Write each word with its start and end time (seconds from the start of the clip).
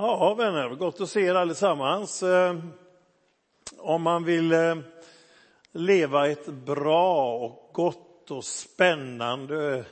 Ja, 0.00 0.34
vänner, 0.34 0.68
gott 0.68 1.00
att 1.00 1.10
se 1.10 1.20
er 1.20 1.34
allesammans. 1.34 2.22
Eh, 2.22 2.56
om 3.78 4.02
man 4.02 4.24
vill 4.24 4.52
eh, 4.52 4.76
leva 5.72 6.28
ett 6.28 6.46
bra 6.46 7.36
och 7.36 7.70
gott 7.72 8.30
och 8.30 8.44
spännande, 8.44 9.84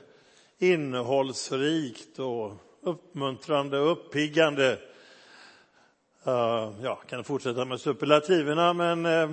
innehållsrikt 0.59 2.19
och 2.19 2.53
uppmuntrande 2.83 3.79
och 3.79 3.93
uppiggande 3.93 4.79
eh, 6.25 6.73
ja, 6.83 6.95
kan 7.09 7.25
fortsätta 7.25 7.65
med 7.65 7.81
superlativerna, 7.81 8.73
men 8.73 9.07
eh, 9.07 9.31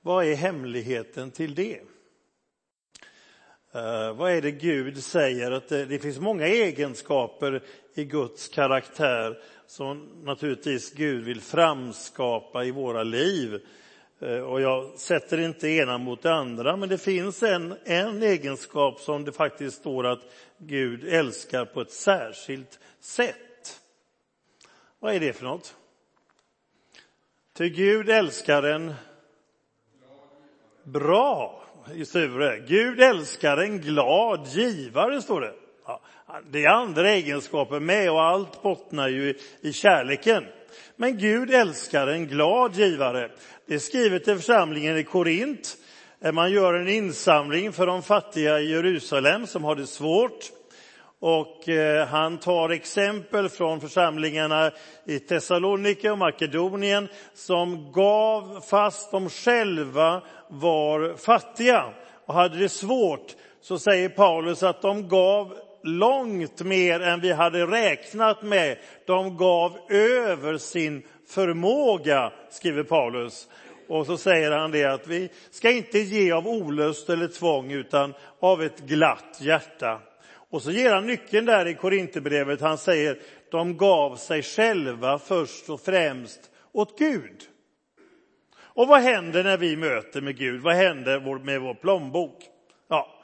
vad 0.00 0.24
är 0.24 0.34
hemligheten 0.34 1.30
till 1.30 1.54
det? 1.54 1.80
Eh, 3.74 4.12
vad 4.12 4.32
är 4.32 4.42
det 4.42 4.50
Gud 4.50 5.04
säger? 5.04 5.50
Att 5.50 5.68
det 5.68 6.02
finns 6.02 6.18
många 6.18 6.46
egenskaper 6.46 7.62
i 7.94 8.04
Guds 8.04 8.48
karaktär 8.48 9.38
som 9.66 10.08
naturligtvis 10.22 10.92
Gud 10.92 11.24
vill 11.24 11.40
framskapa 11.40 12.64
i 12.64 12.70
våra 12.70 13.02
liv. 13.02 13.60
Eh, 14.20 14.38
och 14.38 14.60
jag 14.60 14.98
sätter 14.98 15.40
inte 15.40 15.68
ena 15.68 15.98
mot 15.98 16.22
det 16.22 16.34
andra, 16.34 16.76
men 16.76 16.88
det 16.88 16.98
finns 16.98 17.42
en, 17.42 17.74
en 17.84 18.22
egenskap 18.22 19.00
som 19.00 19.24
det 19.24 19.32
faktiskt 19.32 19.76
står 19.76 20.06
att 20.06 20.32
Gud 20.58 21.04
älskar 21.04 21.64
på 21.64 21.80
ett 21.80 21.92
särskilt 21.92 22.78
sätt. 23.00 23.80
Vad 24.98 25.14
är 25.14 25.20
det 25.20 25.32
för 25.32 25.44
något? 25.44 25.76
Till 27.52 27.68
Gud 27.68 28.10
älskar 28.10 28.62
en 28.62 28.94
bra, 30.82 31.63
Sture. 32.04 32.58
Gud 32.68 33.00
älskar 33.00 33.56
en 33.56 33.80
glad 33.80 34.46
givare, 34.46 35.22
står 35.22 35.40
det. 35.40 35.52
Det 36.50 36.64
är 36.64 36.68
andra 36.68 37.10
egenskaper 37.10 37.80
med 37.80 38.10
och 38.10 38.22
allt 38.22 38.62
bottnar 38.62 39.08
ju 39.08 39.34
i 39.60 39.72
kärleken. 39.72 40.44
Men 40.96 41.18
Gud 41.18 41.50
älskar 41.50 42.06
en 42.06 42.26
glad 42.26 42.74
givare. 42.74 43.30
Det 43.66 43.74
är 43.74 43.78
skrivet 43.78 44.28
i 44.28 44.34
församlingen 44.34 44.96
i 44.96 45.04
Korint. 45.04 45.76
Eh, 46.20 46.32
man 46.32 46.50
gör 46.52 46.74
en 46.74 46.88
insamling 46.88 47.72
för 47.72 47.86
de 47.86 48.02
fattiga 48.02 48.60
i 48.60 48.70
Jerusalem 48.70 49.46
som 49.46 49.64
har 49.64 49.76
det 49.76 49.86
svårt. 49.86 50.50
Och 51.26 51.68
eh, 51.68 52.06
han 52.06 52.38
tar 52.38 52.68
exempel 52.68 53.48
från 53.48 53.80
församlingarna 53.80 54.70
i 55.04 55.18
Thessaloniki 55.18 56.08
och 56.08 56.18
Makedonien 56.18 57.08
som 57.34 57.92
gav 57.92 58.60
fast 58.70 59.10
de 59.10 59.30
själva 59.30 60.22
var 60.48 61.16
fattiga 61.16 61.84
och 62.26 62.34
hade 62.34 62.58
det 62.58 62.68
svårt. 62.68 63.34
Så 63.60 63.78
säger 63.78 64.08
Paulus 64.08 64.62
att 64.62 64.82
de 64.82 65.08
gav 65.08 65.54
långt 65.82 66.62
mer 66.62 67.00
än 67.00 67.20
vi 67.20 67.32
hade 67.32 67.66
räknat 67.66 68.42
med. 68.42 68.78
De 69.06 69.36
gav 69.36 69.78
över 69.88 70.58
sin 70.58 71.02
förmåga, 71.28 72.32
skriver 72.50 72.82
Paulus. 72.82 73.48
Och 73.88 74.06
så 74.06 74.16
säger 74.16 74.50
han 74.50 74.70
det 74.70 74.84
att 74.84 75.06
vi 75.06 75.28
ska 75.50 75.70
inte 75.70 75.98
ge 75.98 76.32
av 76.32 76.48
olust 76.48 77.10
eller 77.10 77.28
tvång 77.28 77.72
utan 77.72 78.14
av 78.40 78.62
ett 78.62 78.80
glatt 78.80 79.38
hjärta. 79.40 80.00
Och 80.54 80.62
så 80.62 80.70
ger 80.70 80.94
han 80.94 81.06
nyckeln 81.06 81.46
där 81.46 81.66
i 81.66 81.74
Korinthierbrevet. 81.74 82.60
Han 82.60 82.78
säger 82.78 83.18
de 83.50 83.76
gav 83.76 84.16
sig 84.16 84.42
själva 84.42 85.18
först 85.18 85.70
och 85.70 85.80
främst 85.80 86.50
åt 86.72 86.98
Gud. 86.98 87.42
Och 88.56 88.88
vad 88.88 89.00
händer 89.00 89.44
när 89.44 89.56
vi 89.56 89.76
möter 89.76 90.20
med 90.20 90.36
Gud? 90.36 90.62
Vad 90.62 90.74
händer 90.74 91.38
med 91.38 91.60
vår 91.60 91.74
plånbok? 91.74 92.44
Ja, 92.88 93.22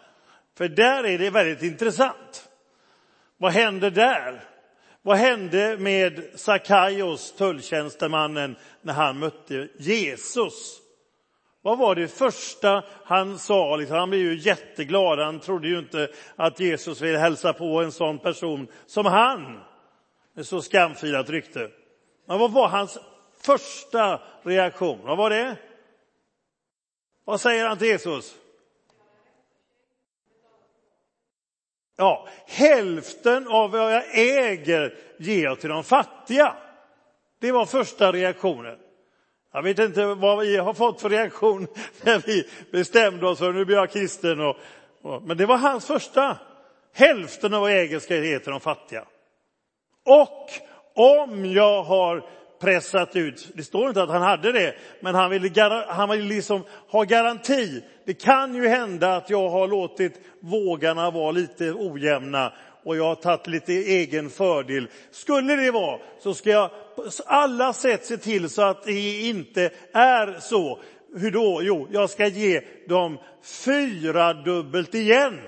för 0.58 0.68
där 0.68 1.04
är 1.04 1.18
det 1.18 1.30
väldigt 1.30 1.62
intressant. 1.62 2.48
Vad 3.36 3.52
hände 3.52 3.90
där? 3.90 4.44
Vad 5.02 5.16
hände 5.16 5.76
med 5.78 6.30
Sakaios, 6.34 7.32
tulltjänstemannen, 7.32 8.56
när 8.82 8.92
han 8.92 9.18
mötte 9.18 9.68
Jesus? 9.78 10.80
Vad 11.62 11.78
var 11.78 11.94
det 11.94 12.08
första 12.08 12.84
han 13.04 13.38
sa? 13.38 13.76
Liksom, 13.76 13.96
han 13.96 14.10
blev 14.10 14.22
ju 14.22 14.38
jätteglad. 14.38 15.18
Han 15.18 15.40
trodde 15.40 15.68
ju 15.68 15.78
inte 15.78 16.08
att 16.36 16.60
Jesus 16.60 17.00
ville 17.00 17.18
hälsa 17.18 17.52
på 17.52 17.82
en 17.82 17.92
sån 17.92 18.18
person 18.18 18.68
som 18.86 19.06
han, 19.06 19.60
med 20.34 20.46
så 20.46 20.62
skamfilat 20.62 21.30
rykte. 21.30 21.70
Men 22.26 22.38
vad 22.38 22.52
var 22.52 22.68
hans 22.68 22.98
första 23.40 24.20
reaktion? 24.42 25.00
Vad 25.02 25.16
var 25.16 25.30
det? 25.30 25.56
Vad 27.24 27.40
säger 27.40 27.68
han 27.68 27.78
till 27.78 27.86
Jesus? 27.86 28.34
Ja, 31.96 32.28
hälften 32.46 33.48
av 33.48 33.70
vad 33.70 33.94
jag 33.94 34.18
äger 34.18 34.98
ger 35.18 35.44
jag 35.44 35.60
till 35.60 35.70
de 35.70 35.84
fattiga. 35.84 36.56
Det 37.40 37.52
var 37.52 37.66
första 37.66 38.12
reaktionen. 38.12 38.78
Jag 39.52 39.62
vet 39.62 39.78
inte 39.78 40.04
vad 40.04 40.38
vi 40.38 40.56
har 40.56 40.74
fått 40.74 41.00
för 41.00 41.08
reaktion 41.08 41.66
när 42.02 42.22
vi 42.26 42.46
bestämde 42.72 43.26
oss 43.26 43.38
för 43.38 43.52
nu 43.52 43.64
blir 43.64 43.76
jag 43.76 43.90
kristen. 43.90 44.40
Och, 44.40 44.56
och, 45.02 45.22
men 45.22 45.36
det 45.36 45.46
var 45.46 45.56
hans 45.56 45.86
första. 45.86 46.38
Hälften 46.94 47.54
av 47.54 47.60
vad 47.60 47.72
jag 47.72 47.80
äger 47.80 47.98
ska 47.98 48.16
ge 48.16 48.38
till 48.38 48.50
de 48.50 48.60
fattiga. 48.60 49.04
Och 50.06 50.50
om 50.94 51.46
jag 51.46 51.82
har 51.82 52.24
pressat 52.60 53.16
ut, 53.16 53.50
det 53.54 53.62
står 53.62 53.88
inte 53.88 54.02
att 54.02 54.08
han 54.10 54.22
hade 54.22 54.52
det, 54.52 54.74
men 55.00 55.14
han 55.14 55.30
ville, 55.30 55.84
han 55.88 56.08
ville 56.08 56.28
liksom 56.28 56.64
ha 56.88 57.02
garanti. 57.02 57.82
Det 58.06 58.14
kan 58.14 58.54
ju 58.54 58.68
hända 58.68 59.16
att 59.16 59.30
jag 59.30 59.48
har 59.48 59.68
låtit 59.68 60.20
vågarna 60.40 61.10
vara 61.10 61.30
lite 61.30 61.72
ojämna 61.72 62.52
och 62.84 62.96
jag 62.96 63.04
har 63.04 63.14
tagit 63.14 63.46
lite 63.46 63.72
egen 63.72 64.30
fördel. 64.30 64.88
Skulle 65.10 65.56
det 65.56 65.70
vara 65.70 66.00
så 66.20 66.34
ska 66.34 66.50
jag 66.50 66.70
på 66.96 67.04
alla 67.26 67.72
sätt 67.72 68.06
se 68.06 68.16
till 68.16 68.48
så 68.48 68.62
att 68.62 68.84
det 68.84 69.20
inte 69.20 69.70
är 69.92 70.40
så. 70.40 70.80
Hur 71.14 71.30
då? 71.30 71.60
Jo, 71.62 71.88
jag 71.90 72.10
ska 72.10 72.26
ge 72.26 72.60
dem 72.88 73.18
fyra 73.42 74.32
dubbelt 74.32 74.94
igen. 74.94 75.38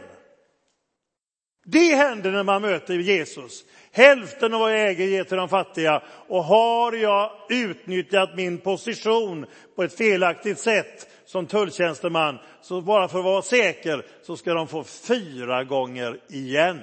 Det 1.65 1.95
händer 1.95 2.31
när 2.31 2.43
man 2.43 2.63
möter 2.63 2.95
Jesus. 2.95 3.65
Hälften 3.93 4.55
av 4.55 4.61
vad 4.61 4.73
jag 4.73 4.89
äger 4.89 5.07
ger 5.07 5.25
till 5.25 5.37
de 5.37 5.49
fattiga. 5.49 6.03
Och 6.29 6.45
har 6.45 6.93
jag 6.93 7.31
utnyttjat 7.49 8.37
min 8.37 8.59
position 8.59 9.47
på 9.77 9.83
ett 9.83 9.97
felaktigt 9.97 10.59
sätt 10.59 11.09
som 11.25 11.47
tulltjänsteman, 11.47 12.39
så 12.63 12.81
bara 12.81 13.09
för 13.09 13.19
att 13.19 13.25
vara 13.25 13.43
säker, 13.43 14.07
så 14.23 14.37
ska 14.37 14.55
de 14.55 14.69
få 14.69 14.85
fyra 14.85 15.65
gånger 15.65 16.19
igen. 16.29 16.79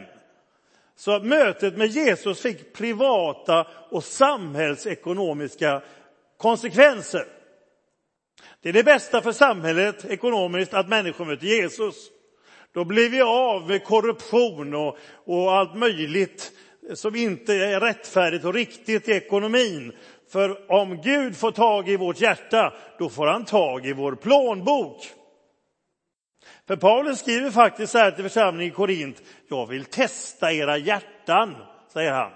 Så 0.99 1.19
mötet 1.19 1.77
med 1.77 1.87
Jesus 1.87 2.41
fick 2.41 2.73
privata 2.73 3.67
och 3.89 4.03
samhällsekonomiska 4.03 5.81
konsekvenser. 6.37 7.25
Det 8.61 8.69
är 8.69 8.73
det 8.73 8.83
bästa 8.83 9.21
för 9.21 9.31
samhället 9.31 10.05
ekonomiskt 10.05 10.73
att 10.73 10.89
människor 10.89 11.25
möter 11.25 11.45
Jesus. 11.45 11.95
Då 12.73 12.85
blir 12.85 13.09
vi 13.09 13.21
av 13.21 13.67
med 13.67 13.83
korruption 13.83 14.75
och, 14.75 14.97
och 15.25 15.53
allt 15.53 15.75
möjligt 15.75 16.51
som 16.93 17.15
inte 17.15 17.53
är 17.53 17.79
rättfärdigt 17.79 18.45
och 18.45 18.53
riktigt 18.53 19.09
i 19.09 19.11
ekonomin. 19.11 19.91
För 20.31 20.71
om 20.71 21.01
Gud 21.01 21.37
får 21.37 21.51
tag 21.51 21.89
i 21.89 21.97
vårt 21.97 22.21
hjärta, 22.21 22.73
då 22.99 23.09
får 23.09 23.27
han 23.27 23.45
tag 23.45 23.85
i 23.85 23.93
vår 23.93 24.15
plånbok. 24.15 25.18
För 26.69 26.75
Paulus 26.75 27.19
skriver 27.19 27.51
faktiskt 27.51 27.91
så 27.91 27.97
här 27.97 28.11
till 28.11 28.23
församlingen 28.23 28.73
i 28.73 28.75
Korint. 28.75 29.21
Jag 29.49 29.67
vill 29.67 29.85
testa 29.85 30.53
era 30.53 30.77
hjärtan, 30.77 31.55
säger 31.93 32.11
han. 32.11 32.31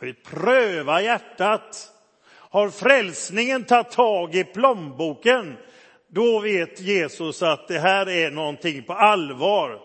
Jag 0.00 0.06
vill 0.06 0.14
pröva 0.14 1.02
hjärtat. 1.02 1.92
Har 2.30 2.70
frälsningen 2.70 3.64
tagit 3.64 3.90
tag 3.90 4.34
i 4.34 4.44
plånboken, 4.44 5.56
då 6.08 6.40
vet 6.40 6.80
Jesus 6.80 7.42
att 7.42 7.68
det 7.68 7.78
här 7.78 8.08
är 8.08 8.30
någonting 8.30 8.82
på 8.82 8.92
allvar. 8.92 9.80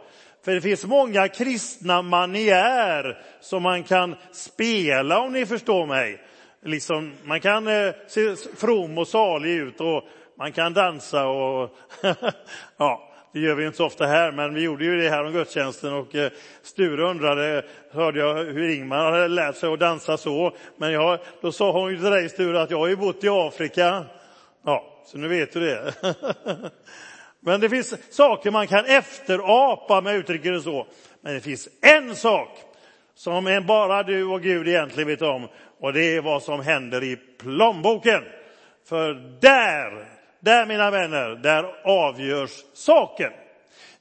För 0.45 0.51
det 0.51 0.61
finns 0.61 0.85
många 0.85 1.27
kristna 1.27 2.01
maniär 2.01 3.23
som 3.41 3.63
man 3.63 3.83
kan 3.83 4.15
spela 4.31 5.19
om 5.19 5.33
ni 5.33 5.45
förstår 5.45 5.85
mig. 5.85 6.21
Liksom, 6.61 7.13
man 7.23 7.41
kan 7.41 7.67
eh, 7.67 7.93
se 8.07 8.35
from 8.57 8.97
och 8.97 9.07
salig 9.07 9.51
ut 9.51 9.81
och 9.81 10.03
man 10.37 10.51
kan 10.51 10.73
dansa 10.73 11.27
och 11.27 11.75
ja, 12.77 13.04
det 13.35 13.41
gör 13.41 13.55
vi 13.55 13.65
inte 13.65 13.77
så 13.77 13.85
ofta 13.85 14.05
här, 14.05 14.31
men 14.31 14.53
vi 14.53 14.61
gjorde 14.61 14.85
ju 14.85 15.01
det 15.01 15.09
här 15.09 15.23
om 15.23 15.31
gudstjänsten 15.31 15.93
och 15.93 16.15
eh, 16.15 16.31
Sture 16.61 17.03
undrade, 17.03 17.65
hörde 17.91 18.19
jag 18.19 18.35
hur 18.35 18.69
Ingmar 18.69 19.11
hade 19.11 19.27
lärt 19.27 19.55
sig 19.55 19.73
att 19.73 19.79
dansa 19.79 20.17
så. 20.17 20.55
Men 20.77 20.91
jag, 20.91 21.19
då 21.41 21.51
sa 21.51 21.71
hon 21.71 21.91
ju 21.91 21.97
till 21.97 22.09
dig 22.09 22.29
Sture 22.29 22.61
att 22.61 22.71
jag 22.71 22.77
har 22.77 22.87
ju 22.87 22.95
bott 22.95 23.23
i 23.23 23.29
Afrika. 23.29 24.05
Ja, 24.65 25.03
så 25.05 25.17
nu 25.17 25.27
vet 25.27 25.53
du 25.53 25.59
det. 25.59 25.93
Men 27.39 27.59
det 27.59 27.69
finns 27.69 28.13
saker 28.15 28.51
man 28.51 28.67
kan 28.67 28.85
efterapa, 28.85 29.97
om 29.97 30.05
jag 30.05 30.15
uttrycker 30.15 30.51
det 30.51 30.61
så. 30.61 30.87
Men 31.21 31.33
det 31.33 31.41
finns 31.41 31.69
en 31.81 32.15
sak 32.15 32.49
som 33.15 33.63
bara 33.67 34.03
du 34.03 34.23
och 34.23 34.41
Gud 34.41 34.67
egentligen 34.67 35.07
vet 35.07 35.21
om 35.21 35.47
och 35.79 35.93
det 35.93 36.15
är 36.15 36.21
vad 36.21 36.43
som 36.43 36.59
händer 36.59 37.03
i 37.03 37.15
plånboken. 37.15 38.23
För 38.89 39.13
där, 39.41 40.14
där 40.45 40.65
mina 40.65 40.91
vänner, 40.91 41.29
där 41.29 41.75
avgörs 41.83 42.51
saken. 42.73 43.31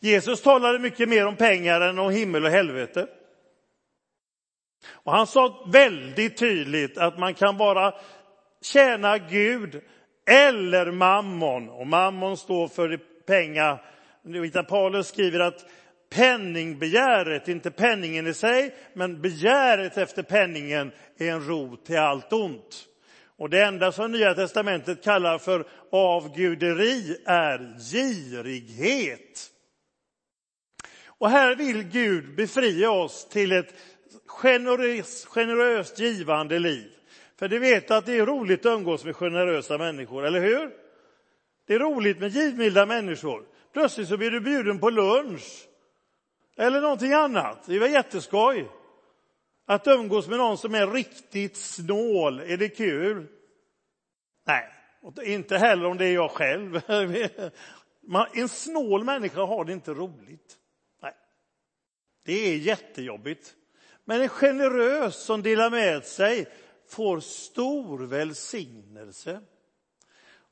Jesus 0.00 0.42
talade 0.42 0.78
mycket 0.78 1.08
mer 1.08 1.26
om 1.26 1.36
pengar 1.36 1.80
än 1.80 1.98
om 1.98 2.10
himmel 2.10 2.44
och 2.44 2.50
helvete. 2.50 3.06
Och 4.86 5.12
han 5.12 5.26
sa 5.26 5.64
väldigt 5.72 6.36
tydligt 6.36 6.98
att 6.98 7.18
man 7.18 7.34
kan 7.34 7.56
bara 7.56 7.94
tjäna 8.62 9.18
Gud 9.18 9.80
eller 10.26 10.90
mammon. 10.90 11.68
Och 11.68 11.86
mammon 11.86 12.36
står 12.36 12.68
för 12.68 13.00
pengar. 13.26 13.82
Paulus 14.62 15.08
skriver 15.08 15.40
att 15.40 15.66
penningbegäret, 16.10 17.48
inte 17.48 17.70
penningen 17.70 18.26
i 18.26 18.34
sig, 18.34 18.74
men 18.92 19.20
begäret 19.20 19.96
efter 19.96 20.22
penningen 20.22 20.92
är 21.18 21.30
en 21.30 21.46
rot 21.46 21.86
till 21.86 21.98
allt 21.98 22.32
ont. 22.32 22.88
Och 23.44 23.50
det 23.50 23.64
enda 23.64 23.92
som 23.92 24.12
Nya 24.12 24.34
testamentet 24.34 25.04
kallar 25.04 25.38
för 25.38 25.64
avguderi 25.90 27.16
är 27.24 27.78
girighet. 27.90 29.50
Och 31.06 31.30
här 31.30 31.56
vill 31.56 31.82
Gud 31.82 32.34
befria 32.34 32.90
oss 32.90 33.28
till 33.28 33.52
ett 33.52 33.74
generöst, 34.26 35.24
generöst 35.24 35.98
givande 35.98 36.58
liv. 36.58 36.90
För 37.38 37.48
du 37.48 37.58
vet 37.58 37.90
att 37.90 38.06
det 38.06 38.18
är 38.18 38.26
roligt 38.26 38.66
att 38.66 38.72
umgås 38.72 39.04
med 39.04 39.16
generösa 39.16 39.78
människor, 39.78 40.26
eller 40.26 40.40
hur? 40.40 40.70
Det 41.66 41.74
är 41.74 41.78
roligt 41.78 42.20
med 42.20 42.30
givmilda 42.30 42.86
människor. 42.86 43.44
Plötsligt 43.72 44.08
så 44.08 44.16
blir 44.16 44.30
du 44.30 44.40
bjuden 44.40 44.78
på 44.78 44.90
lunch. 44.90 45.68
Eller 46.56 46.80
någonting 46.80 47.12
annat. 47.12 47.62
Det 47.66 47.78
var 47.78 47.88
jätteskoj. 47.88 48.68
Att 49.66 49.86
umgås 49.86 50.28
med 50.28 50.38
någon 50.38 50.58
som 50.58 50.74
är 50.74 50.86
riktigt 50.86 51.56
snål, 51.56 52.40
är 52.40 52.56
det 52.56 52.68
kul? 52.68 53.26
Nej, 54.46 54.68
inte 55.22 55.58
heller 55.58 55.84
om 55.84 55.98
det 55.98 56.06
är 56.06 56.14
jag 56.14 56.30
själv. 56.30 56.80
En 58.34 58.48
snål 58.48 59.04
människa 59.04 59.44
har 59.44 59.64
det 59.64 59.72
inte 59.72 59.94
roligt. 59.94 60.56
Nej. 61.02 61.12
Det 62.24 62.32
är 62.32 62.56
jättejobbigt. 62.56 63.54
Men 64.04 64.22
en 64.22 64.28
generös 64.28 65.24
som 65.24 65.42
delar 65.42 65.70
med 65.70 66.04
sig 66.04 66.46
får 66.88 67.20
stor 67.20 67.98
välsignelse. 67.98 69.40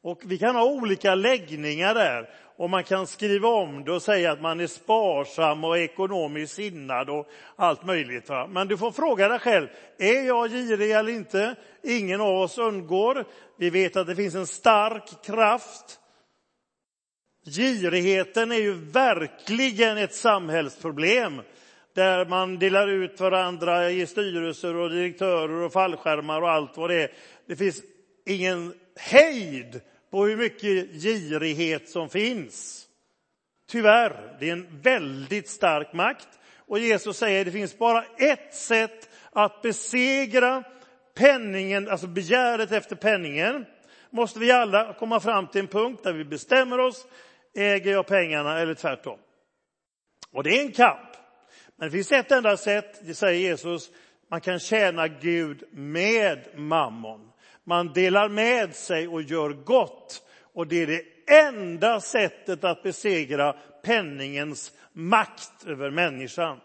Och 0.02 0.22
vi 0.25 0.38
kan 0.38 0.56
ha 0.56 0.64
olika 0.64 1.14
läggningar 1.14 1.94
där 1.94 2.28
och 2.56 2.70
man 2.70 2.84
kan 2.84 3.06
skriva 3.06 3.49
om 3.49 3.84
det 3.84 3.93
och 3.93 4.02
säga 4.02 4.32
att 4.32 4.40
man 4.40 4.60
är 4.60 4.66
sparsam 4.66 5.64
och 5.64 5.78
ekonomiskt 5.78 6.54
sinnad 6.54 7.10
och 7.10 7.28
allt 7.56 7.84
möjligt. 7.84 8.28
Va? 8.28 8.46
Men 8.46 8.69
du 8.69 8.78
får 8.78 8.93
fråga 8.93 9.28
dig 9.28 9.38
själv, 9.38 9.69
är 9.99 10.26
jag 10.26 10.50
girig 10.50 10.90
eller 10.90 11.12
inte? 11.12 11.54
Ingen 11.82 12.20
av 12.20 12.37
oss 12.37 12.58
undgår. 12.58 13.25
Vi 13.58 13.70
vet 13.70 13.96
att 13.96 14.06
det 14.06 14.16
finns 14.16 14.34
en 14.34 14.46
stark 14.46 15.25
kraft. 15.25 15.99
Girigheten 17.46 18.52
är 18.52 18.56
ju 18.56 18.72
verkligen 18.72 19.98
ett 19.98 20.14
samhällsproblem 20.14 21.43
där 21.94 22.26
man 22.26 22.58
delar 22.58 22.88
ut 22.88 23.20
varandra 23.20 23.90
i 23.90 24.06
styrelser 24.06 24.76
och 24.76 24.90
direktörer 24.90 25.62
och 25.62 25.72
fallskärmar 25.72 26.43
och 26.43 26.50
allt 26.50 26.76
vad 26.76 26.90
det 26.90 27.02
är. 27.02 27.10
Det 27.46 27.56
finns 27.56 27.82
ingen 28.26 28.75
hejd 28.96 29.81
på 30.12 30.26
hur 30.26 30.36
mycket 30.36 31.02
girighet 31.02 31.88
som 31.88 32.08
finns. 32.08 32.86
Tyvärr, 33.68 34.36
det 34.40 34.48
är 34.48 34.52
en 34.52 34.80
väldigt 34.80 35.48
stark 35.48 35.92
makt. 35.92 36.28
Och 36.56 36.78
Jesus 36.78 37.16
säger 37.16 37.40
att 37.40 37.46
det 37.46 37.52
finns 37.52 37.78
bara 37.78 38.04
ett 38.18 38.54
sätt 38.54 39.08
att 39.30 39.62
besegra 39.62 40.64
penningen, 41.14 41.88
alltså 41.88 42.06
begäret 42.06 42.72
efter 42.72 42.96
penningen. 42.96 43.66
Måste 44.10 44.38
vi 44.38 44.52
alla 44.52 44.94
komma 44.94 45.20
fram 45.20 45.46
till 45.46 45.60
en 45.60 45.66
punkt 45.66 46.00
där 46.04 46.12
vi 46.12 46.24
bestämmer 46.24 46.78
oss, 46.78 47.06
äger 47.54 47.92
jag 47.92 48.06
pengarna 48.06 48.60
eller 48.60 48.74
tvärtom? 48.74 49.18
Och 50.32 50.42
det 50.42 50.58
är 50.58 50.62
en 50.62 50.72
kamp. 50.72 51.10
Men 51.76 51.88
det 51.88 51.92
finns 51.92 52.12
ett 52.12 52.32
enda 52.32 52.56
sätt, 52.56 53.00
det 53.06 53.14
säger 53.14 53.40
Jesus, 53.40 53.90
man 54.30 54.40
kan 54.40 54.58
tjäna 54.58 55.08
Gud 55.08 55.64
med 55.72 56.58
mammon. 56.58 57.31
Man 57.64 57.92
delar 57.92 58.28
med 58.28 58.74
sig 58.74 59.08
och 59.08 59.22
gör 59.22 59.50
gott. 59.50 60.22
Och 60.54 60.66
det 60.66 60.82
är 60.82 60.86
det 60.86 61.02
enda 61.26 62.00
sättet 62.00 62.64
att 62.64 62.82
besegra 62.82 63.56
penningens 63.84 64.72
makt 64.92 65.66
över 65.66 65.90
människan. 65.90 66.60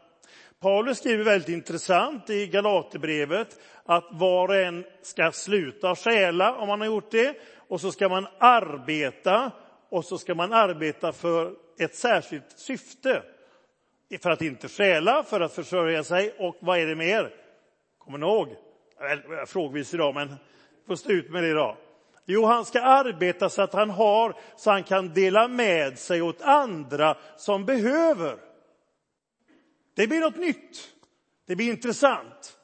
Paulus 0.59 0.97
skriver 0.97 1.23
väldigt 1.23 1.49
intressant 1.49 2.29
i 2.29 2.47
Galaterbrevet 2.47 3.59
att 3.85 4.07
var 4.11 4.47
och 4.47 4.55
en 4.55 4.85
ska 5.01 5.31
sluta 5.31 5.95
stjäla 5.95 6.55
om 6.55 6.67
man 6.67 6.81
har 6.81 6.87
gjort 6.87 7.11
det 7.11 7.37
och 7.67 7.81
så 7.81 7.91
ska 7.91 8.09
man 8.09 8.27
arbeta 8.39 9.51
och 9.89 10.05
så 10.05 10.17
ska 10.17 10.35
man 10.35 10.53
arbeta 10.53 11.11
för 11.11 11.53
ett 11.79 11.95
särskilt 11.95 12.59
syfte. 12.59 13.23
För 14.21 14.29
att 14.29 14.41
inte 14.41 14.67
stjäla, 14.67 15.23
för 15.23 15.41
att 15.41 15.53
försörja 15.53 16.03
sig 16.03 16.33
och 16.37 16.57
vad 16.59 16.79
är 16.79 16.87
det 16.87 16.95
mer? 16.95 17.33
Kommer 17.97 18.17
ni 18.17 18.25
ihåg? 18.25 18.55
Frågvis 19.47 19.93
idag, 19.93 20.15
men 20.15 20.35
får 20.87 20.95
stå 20.95 21.09
ut 21.09 21.29
med 21.29 21.43
det 21.43 21.49
idag. 21.49 21.77
Jo, 22.25 22.45
han 22.45 22.65
ska 22.65 22.81
arbeta 22.81 23.49
så 23.49 23.61
att 23.61 23.73
han 23.73 23.89
har, 23.89 24.35
så 24.55 24.71
han 24.71 24.83
kan 24.83 25.13
dela 25.13 25.47
med 25.47 25.99
sig 25.99 26.21
åt 26.21 26.41
andra 26.41 27.17
som 27.37 27.65
behöver. 27.65 28.37
Det 29.95 30.07
blir 30.07 30.19
något 30.19 30.37
nytt. 30.37 30.89
Det 31.47 31.55
blir 31.55 31.69
intressant. 31.71 32.57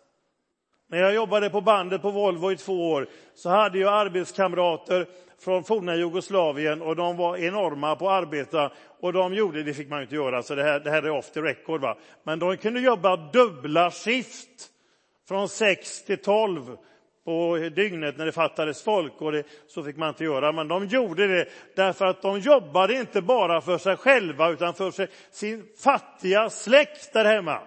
När 0.89 0.97
jag 0.97 1.15
jobbade 1.15 1.49
på 1.49 1.61
bandet 1.61 2.01
på 2.01 2.11
Volvo 2.11 2.51
i 2.51 2.57
två 2.57 2.91
år 2.91 3.07
så 3.35 3.49
hade 3.49 3.79
jag 3.79 3.93
arbetskamrater 3.93 5.07
från 5.39 5.63
forna 5.63 5.95
Jugoslavien 5.95 6.81
och 6.81 6.95
de 6.95 7.17
var 7.17 7.37
enorma 7.37 7.95
på 7.95 8.09
att 8.09 8.23
arbeta. 8.23 8.71
Och 8.99 9.13
de 9.13 9.33
gjorde, 9.33 9.63
det 9.63 9.73
fick 9.73 9.89
man 9.89 10.01
inte 10.01 10.15
göra, 10.15 10.43
så 10.43 10.55
det 10.55 10.63
här, 10.63 10.79
det 10.79 10.89
här 10.89 11.03
är 11.03 11.09
off 11.09 11.31
the 11.31 11.41
record. 11.41 11.81
Va? 11.81 11.97
Men 12.23 12.39
de 12.39 12.57
kunde 12.57 12.79
jobba 12.79 13.15
dubbla 13.15 13.91
skift 13.91 14.69
från 15.27 15.49
6 15.49 16.03
till 16.05 16.21
12 16.21 16.77
på 17.25 17.57
dygnet 17.75 18.17
när 18.17 18.25
det 18.25 18.31
fattades 18.31 18.83
folk 18.83 19.21
och 19.21 19.31
det, 19.31 19.43
så 19.67 19.83
fick 19.83 19.97
man 19.97 20.09
inte 20.09 20.23
göra. 20.23 20.51
Men 20.51 20.67
de 20.67 20.87
gjorde 20.87 21.27
det 21.27 21.47
därför 21.75 22.05
att 22.05 22.21
de 22.21 22.39
jobbade 22.39 22.93
inte 22.93 23.21
bara 23.21 23.61
för 23.61 23.77
sig 23.77 23.97
själva 23.97 24.49
utan 24.49 24.73
för 24.73 24.91
sig, 24.91 25.07
sin 25.31 25.65
fattiga 25.83 26.49
släkt 26.49 27.13
där 27.13 27.25
hemma. 27.25 27.59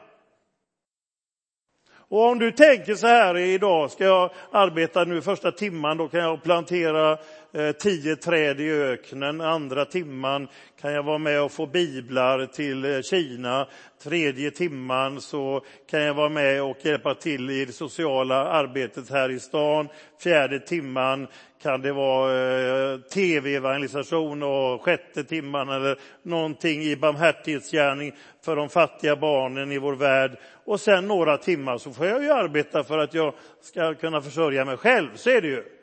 Och 2.08 2.24
om 2.24 2.38
du 2.38 2.52
tänker 2.52 2.94
så 2.94 3.06
här 3.06 3.36
idag, 3.36 3.90
ska 3.90 4.04
jag 4.04 4.30
arbeta 4.50 5.04
nu 5.04 5.22
första 5.22 5.52
timman, 5.52 5.96
då 5.96 6.08
kan 6.08 6.20
jag 6.20 6.42
plantera 6.42 7.18
Eh, 7.56 7.72
tio 7.72 8.16
träd 8.16 8.60
i 8.60 8.70
öknen. 8.70 9.40
Andra 9.40 9.84
timman 9.84 10.48
kan 10.80 10.92
jag 10.92 11.02
vara 11.02 11.18
med 11.18 11.42
och 11.42 11.52
få 11.52 11.66
biblar 11.66 12.46
till 12.46 12.84
eh, 12.84 13.00
Kina. 13.00 13.66
Tredje 14.02 14.50
timman 14.50 15.20
så 15.20 15.64
kan 15.90 16.00
jag 16.00 16.14
vara 16.14 16.28
med 16.28 16.62
och 16.62 16.76
hjälpa 16.82 17.14
till 17.14 17.50
i 17.50 17.64
det 17.64 17.72
sociala 17.72 18.34
arbetet 18.34 19.10
här 19.10 19.30
i 19.30 19.40
stan. 19.40 19.88
Fjärde 20.22 20.60
timman 20.60 21.26
kan 21.62 21.82
det 21.82 21.92
vara 21.92 22.92
eh, 22.92 23.00
tv-evangelisation 23.00 24.42
och 24.42 24.82
sjätte 24.82 25.24
timman 25.24 25.68
eller 25.68 25.98
någonting 26.22 26.82
i 26.82 26.96
barmhärtighetsgärning 26.96 28.12
för 28.44 28.56
de 28.56 28.68
fattiga 28.68 29.16
barnen 29.16 29.72
i 29.72 29.78
vår 29.78 29.94
värld. 29.94 30.38
Och 30.64 30.80
sen 30.80 31.08
några 31.08 31.38
timmar 31.38 31.78
så 31.78 31.92
får 31.92 32.06
jag 32.06 32.22
ju 32.22 32.30
arbeta 32.30 32.84
för 32.84 32.98
att 32.98 33.14
jag 33.14 33.34
ska 33.60 33.94
kunna 33.94 34.22
försörja 34.22 34.64
mig 34.64 34.76
själv, 34.76 35.08
så 35.14 35.30
är 35.30 35.40
det 35.40 35.48
ju. 35.48 35.75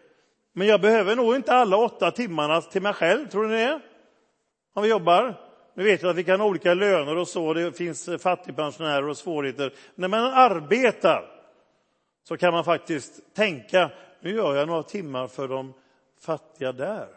Men 0.53 0.67
jag 0.67 0.81
behöver 0.81 1.15
nog 1.15 1.35
inte 1.35 1.53
alla 1.53 1.77
åtta 1.77 2.11
timmarna 2.11 2.61
till 2.61 2.81
mig 2.81 2.93
själv, 2.93 3.27
tror 3.27 3.47
ni 3.47 3.55
det? 3.55 3.81
Om 4.73 4.83
vi 4.83 4.89
jobbar. 4.89 5.39
Vi 5.75 5.83
vet 5.83 6.03
att 6.03 6.15
vi 6.15 6.23
kan 6.23 6.39
ha 6.39 6.47
olika 6.47 6.73
löner 6.73 7.15
och 7.15 7.27
så, 7.27 7.53
det 7.53 7.77
finns 7.77 8.09
fattigpensionärer 8.19 9.07
och 9.07 9.17
svårigheter. 9.17 9.73
När 9.95 10.07
man 10.07 10.23
arbetar 10.23 11.25
så 12.27 12.37
kan 12.37 12.53
man 12.53 12.63
faktiskt 12.63 13.35
tänka, 13.35 13.91
nu 14.21 14.35
gör 14.35 14.55
jag 14.55 14.67
några 14.67 14.83
timmar 14.83 15.27
för 15.27 15.47
de 15.47 15.73
fattiga 16.21 16.71
där. 16.71 17.07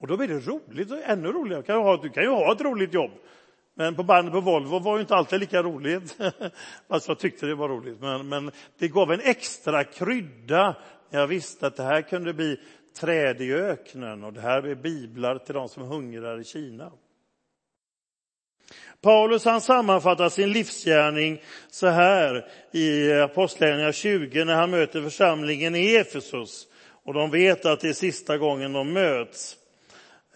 Och 0.00 0.06
då 0.06 0.16
blir 0.16 0.28
det 0.28 0.38
roligt, 0.38 0.90
och 0.90 0.98
ännu 1.04 1.32
roligare. 1.32 1.62
Du 1.62 1.66
kan, 1.66 1.82
ha, 1.82 1.96
du 1.96 2.08
kan 2.08 2.22
ju 2.22 2.28
ha 2.28 2.52
ett 2.52 2.60
roligt 2.60 2.94
jobb. 2.94 3.10
Men 3.74 3.94
på 3.94 4.02
bandet 4.02 4.32
på 4.32 4.40
Volvo 4.40 4.78
var 4.78 4.96
ju 4.96 5.00
inte 5.00 5.16
alltid 5.16 5.40
lika 5.40 5.62
roligt. 5.62 6.16
Fast 6.88 7.08
jag 7.08 7.18
tyckte 7.18 7.46
det 7.46 7.54
var 7.54 7.68
roligt. 7.68 8.00
Men, 8.00 8.28
men 8.28 8.50
det 8.78 8.88
gav 8.88 9.12
en 9.12 9.20
extra 9.20 9.84
krydda 9.84 10.76
jag 11.12 11.26
visste 11.26 11.66
att 11.66 11.76
det 11.76 11.82
här 11.82 12.02
kunde 12.02 12.32
bli 12.32 12.60
träd 13.00 13.40
i 13.40 13.52
öknen 13.52 14.24
och 14.24 14.32
det 14.32 14.40
här 14.40 14.62
blir 14.62 14.74
biblar 14.74 15.38
till 15.38 15.54
de 15.54 15.68
som 15.68 15.82
hungrar 15.82 16.40
i 16.40 16.44
Kina. 16.44 16.92
Paulus 19.00 19.44
han 19.44 19.60
sammanfattar 19.60 20.28
sin 20.28 20.52
livsgärning 20.52 21.42
så 21.70 21.86
här 21.86 22.48
i 22.72 23.12
Apostlagärningarna 23.12 23.92
20 23.92 24.44
när 24.44 24.54
han 24.54 24.70
möter 24.70 25.02
församlingen 25.02 25.74
i 25.74 25.94
Efesus. 25.94 26.68
Och 27.04 27.14
de 27.14 27.30
vet 27.30 27.66
att 27.66 27.80
det 27.80 27.88
är 27.88 27.92
sista 27.92 28.38
gången 28.38 28.72
de 28.72 28.92
möts 28.92 29.56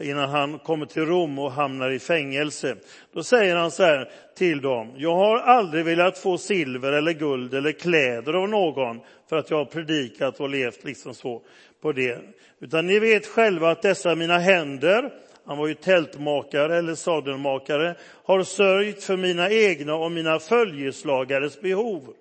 innan 0.00 0.28
han 0.28 0.58
kommer 0.58 0.86
till 0.86 1.06
Rom 1.06 1.38
och 1.38 1.52
hamnar 1.52 1.90
i 1.90 1.98
fängelse. 1.98 2.76
Då 3.12 3.22
säger 3.22 3.56
han 3.56 3.70
så 3.70 3.82
här 3.82 4.10
till 4.36 4.60
dem. 4.60 4.92
Jag 4.96 5.14
har 5.14 5.38
aldrig 5.38 5.84
velat 5.84 6.18
få 6.18 6.38
silver 6.38 6.92
eller 6.92 7.12
guld 7.12 7.54
eller 7.54 7.72
kläder 7.72 8.32
av 8.32 8.48
någon 8.48 9.00
för 9.28 9.36
att 9.36 9.50
jag 9.50 9.56
har 9.56 9.64
predikat 9.64 10.40
och 10.40 10.48
levt 10.48 10.84
liksom 10.84 11.14
så 11.14 11.42
på 11.82 11.92
det. 11.92 12.18
Utan 12.60 12.86
ni 12.86 12.98
vet 12.98 13.26
själva 13.26 13.70
att 13.70 13.82
dessa 13.82 14.14
mina 14.14 14.38
händer, 14.38 15.12
han 15.46 15.58
var 15.58 15.66
ju 15.66 15.74
tältmakare 15.74 16.76
eller 16.76 16.94
sadelmakare, 16.94 17.94
har 18.24 18.42
sörjt 18.42 19.02
för 19.02 19.16
mina 19.16 19.50
egna 19.50 19.94
och 19.94 20.12
mina 20.12 20.38
följeslagares 20.38 21.60
behov. 21.60 22.14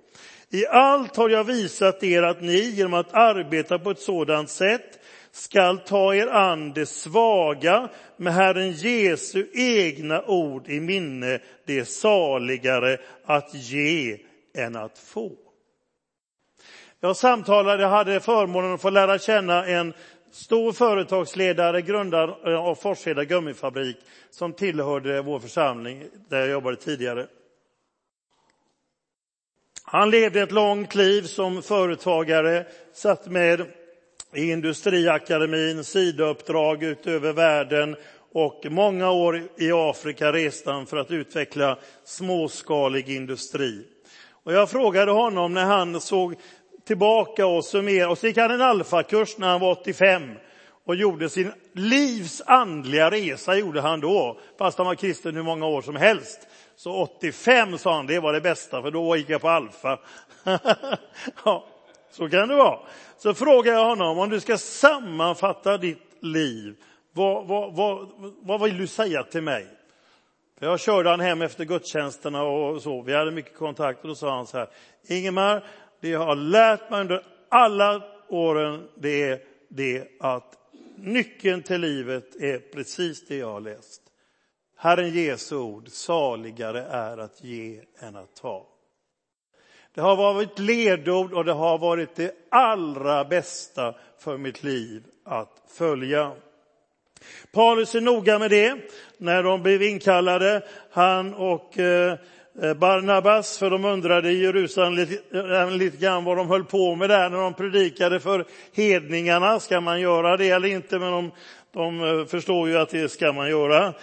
I 0.49 0.67
allt 0.67 1.15
har 1.15 1.29
jag 1.29 1.43
visat 1.43 2.03
er 2.03 2.23
att 2.23 2.41
ni 2.41 2.57
genom 2.57 2.93
att 2.93 3.13
arbeta 3.13 3.79
på 3.79 3.91
ett 3.91 3.99
sådant 3.99 4.49
sätt 4.49 4.99
skall 5.35 5.79
ta 5.79 6.15
er 6.15 6.27
an 6.27 6.73
det 6.73 6.85
svaga 6.85 7.89
med 8.17 8.33
Herren 8.33 8.71
Jesu 8.71 9.47
egna 9.53 10.23
ord 10.25 10.67
i 10.67 10.79
minne. 10.79 11.39
Det 11.65 11.79
är 11.79 11.83
saligare 11.83 12.97
att 13.25 13.53
ge 13.53 14.17
än 14.53 14.75
att 14.75 14.97
få. 14.97 15.31
Jag 16.99 17.15
samtalade, 17.15 17.85
hade 17.85 18.19
förmånen 18.19 18.73
att 18.73 18.81
få 18.81 18.89
lära 18.89 19.19
känna 19.19 19.65
en 19.65 19.93
stor 20.31 20.71
företagsledare, 20.71 21.81
grundare 21.81 22.57
av 22.57 22.75
Forsheda 22.75 23.23
gummifabrik, 23.23 23.97
som 24.29 24.53
tillhörde 24.53 25.21
vår 25.21 25.39
församling 25.39 26.03
där 26.29 26.39
jag 26.39 26.49
jobbade 26.49 26.77
tidigare. 26.77 27.27
Han 29.83 30.09
levde 30.09 30.41
ett 30.41 30.51
långt 30.51 30.95
liv 30.95 31.21
som 31.21 31.61
företagare, 31.61 32.65
satt 32.93 33.27
med 33.27 33.65
i 34.35 34.51
Industriakademin, 34.51 35.83
sidouppdrag 35.83 36.83
utöver 36.83 37.33
världen 37.33 37.95
och 38.31 38.65
många 38.69 39.11
år 39.11 39.41
i 39.57 39.71
Afrika 39.71 40.33
reste 40.33 40.71
han 40.71 40.85
för 40.85 40.97
att 40.97 41.11
utveckla 41.11 41.77
småskalig 42.03 43.09
industri. 43.09 43.85
Och 44.43 44.53
jag 44.53 44.69
frågade 44.69 45.11
honom 45.11 45.53
när 45.53 45.65
han 45.65 46.01
såg 46.01 46.35
tillbaka 46.87 47.45
och 47.45 47.65
summerade, 47.65 48.11
och 48.11 48.17
så 48.17 48.27
gick 48.27 48.37
han 48.37 48.51
en 48.51 48.61
alfakurs 48.61 49.37
när 49.37 49.47
han 49.47 49.61
var 49.61 49.71
85 49.71 50.31
och 50.85 50.95
gjorde 50.95 51.29
sin 51.29 51.51
livs 51.73 52.41
andliga 52.45 53.11
resa, 53.11 53.55
gjorde 53.55 53.81
han 53.81 53.99
då, 53.99 54.39
fast 54.57 54.77
han 54.77 54.87
var 54.87 54.95
kristen 54.95 55.35
hur 55.35 55.43
många 55.43 55.65
år 55.65 55.81
som 55.81 55.95
helst. 55.95 56.47
Så 56.75 57.01
85 57.01 57.77
sa 57.77 57.95
han, 57.95 58.07
det 58.07 58.19
var 58.19 58.33
det 58.33 58.41
bästa, 58.41 58.81
för 58.81 58.91
då 58.91 59.15
gick 59.15 59.29
jag 59.29 59.41
på 59.41 59.49
alfa. 59.49 59.99
ja, 61.45 61.67
så 62.15 62.29
kan 62.29 62.47
det 62.47 62.55
vara. 62.55 62.79
Så 63.17 63.33
frågar 63.33 63.73
jag 63.73 63.85
honom, 63.85 64.19
om 64.19 64.29
du 64.29 64.39
ska 64.39 64.57
sammanfatta 64.57 65.77
ditt 65.77 66.17
liv, 66.19 66.75
vad, 67.13 67.47
vad, 67.47 67.75
vad, 67.75 68.07
vad 68.41 68.63
vill 68.63 68.77
du 68.77 68.87
säga 68.87 69.23
till 69.23 69.41
mig? 69.41 69.67
Jag 70.59 70.79
körde 70.79 71.09
han 71.09 71.19
hem 71.19 71.41
efter 71.41 71.65
gudstjänsterna 71.65 72.43
och 72.43 72.81
så, 72.81 73.01
vi 73.01 73.13
hade 73.13 73.31
mycket 73.31 73.57
kontakt 73.57 74.01
och 74.01 74.07
då 74.07 74.15
sa 74.15 74.35
han 74.35 74.47
så 74.47 74.57
här, 74.57 74.69
Ingemar, 75.07 75.63
det 76.01 76.09
jag 76.09 76.25
har 76.25 76.35
lärt 76.35 76.89
mig 76.89 77.01
under 77.01 77.23
alla 77.49 78.03
åren, 78.27 78.87
det 78.95 79.23
är 79.23 79.39
det 79.69 80.07
att 80.19 80.57
nyckeln 80.97 81.63
till 81.63 81.81
livet 81.81 82.35
är 82.35 82.59
precis 82.59 83.27
det 83.27 83.35
jag 83.35 83.53
har 83.53 83.61
läst. 83.61 84.01
Herren 84.77 85.13
Jesu 85.13 85.55
ord, 85.55 85.87
saligare 85.89 86.81
är 86.81 87.17
att 87.17 87.43
ge 87.43 87.81
än 87.99 88.15
att 88.15 88.35
ta. 88.35 88.74
Det 89.95 90.01
har 90.01 90.15
varit 90.15 90.59
ledord 90.59 91.33
och 91.33 91.45
det 91.45 91.53
har 91.53 91.77
varit 91.77 92.15
det 92.15 92.31
allra 92.49 93.25
bästa 93.25 93.93
för 94.19 94.37
mitt 94.37 94.63
liv 94.63 95.03
att 95.25 95.49
följa. 95.77 96.31
Paulus 97.51 97.95
är 97.95 98.01
noga 98.01 98.39
med 98.39 98.49
det 98.49 98.75
när 99.17 99.43
de 99.43 99.63
blev 99.63 99.83
inkallade, 99.83 100.61
han 100.91 101.33
och 101.33 101.79
eh, 101.79 102.17
Barnabas, 102.75 103.57
för 103.57 103.69
de 103.69 103.85
undrade 103.85 104.31
i 104.31 104.43
Jerusalem 104.43 104.93
lite, 104.93 105.37
eh, 105.37 105.71
lite 105.71 105.97
grann 105.97 106.23
vad 106.23 106.37
de 106.37 106.49
höll 106.49 106.63
på 106.63 106.95
med 106.95 107.09
där 107.09 107.29
när 107.29 107.37
de 107.37 107.53
predikade 107.53 108.19
för 108.19 108.45
hedningarna. 108.73 109.59
Ska 109.59 109.81
man 109.81 110.01
göra 110.01 110.37
det 110.37 110.49
eller 110.49 110.67
inte? 110.67 110.99
Men 110.99 111.11
de, 111.11 111.31
de 111.73 112.19
eh, 112.19 112.25
förstår 112.25 112.69
ju 112.69 112.77
att 112.77 112.89
det 112.89 113.09
ska 113.09 113.33
man 113.33 113.49
göra. 113.49 113.93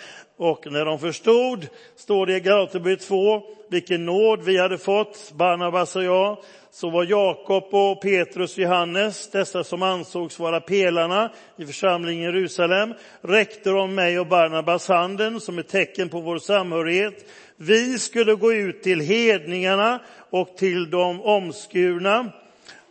Och 0.42 0.72
när 0.72 0.84
de 0.84 0.98
förstod, 0.98 1.66
står 1.96 2.26
det 2.26 2.36
i 2.36 2.40
Galaterbrevet 2.40 3.00
2, 3.00 3.42
vilken 3.70 4.04
nåd 4.04 4.42
vi 4.42 4.58
hade 4.58 4.78
fått, 4.78 5.32
Barnabas 5.34 5.96
och 5.96 6.04
jag, 6.04 6.38
så 6.70 6.90
var 6.90 7.04
Jakob 7.04 7.74
och 7.74 8.02
Petrus 8.02 8.52
och 8.52 8.62
Johannes, 8.62 9.30
dessa 9.30 9.64
som 9.64 9.82
ansågs 9.82 10.38
vara 10.38 10.60
pelarna 10.60 11.32
i 11.56 11.66
församlingen 11.66 12.22
i 12.22 12.24
Jerusalem, 12.24 12.94
räckte 13.20 13.70
de 13.70 13.94
mig 13.94 14.18
och 14.18 14.26
Barnabas 14.26 14.88
handen 14.88 15.40
som 15.40 15.58
ett 15.58 15.68
tecken 15.68 16.08
på 16.08 16.20
vår 16.20 16.38
samhörighet. 16.38 17.30
Vi 17.56 17.98
skulle 17.98 18.34
gå 18.34 18.52
ut 18.52 18.82
till 18.82 19.00
hedningarna 19.00 20.00
och 20.30 20.56
till 20.56 20.90
de 20.90 21.22
omskurna, 21.22 22.32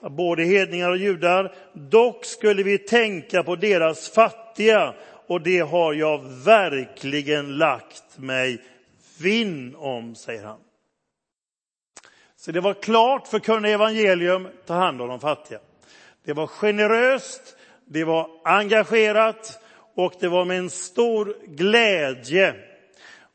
både 0.10 0.44
hedningar 0.44 0.90
och 0.90 0.98
judar. 0.98 1.52
Dock 1.74 2.26
skulle 2.26 2.64
vi 2.64 2.78
tänka 2.78 3.44
på 3.44 3.56
deras 3.56 4.10
fattiga 4.10 4.94
och 5.32 5.42
det 5.42 5.60
har 5.60 5.94
jag 5.94 6.24
verkligen 6.46 7.58
lagt 7.58 8.18
mig 8.18 8.62
vinn 9.22 9.76
om, 9.76 10.16
säger 10.16 10.44
han. 10.44 10.60
Så 12.36 12.52
det 12.52 12.60
var 12.60 12.74
klart 12.74 13.28
för 13.28 13.40
kunna 13.40 13.68
evangelium, 13.68 14.48
ta 14.66 14.74
hand 14.74 15.02
om 15.02 15.08
de 15.08 15.20
fattiga. 15.20 15.60
Det 16.26 16.34
var 16.34 16.48
generöst, 16.48 17.58
det 17.86 18.04
var 18.04 18.30
engagerat 18.44 19.64
och 19.96 20.14
det 20.20 20.28
var 20.28 20.46
med 20.46 20.58
en 20.58 20.70
stor 20.70 21.38
glädje. 21.48 22.56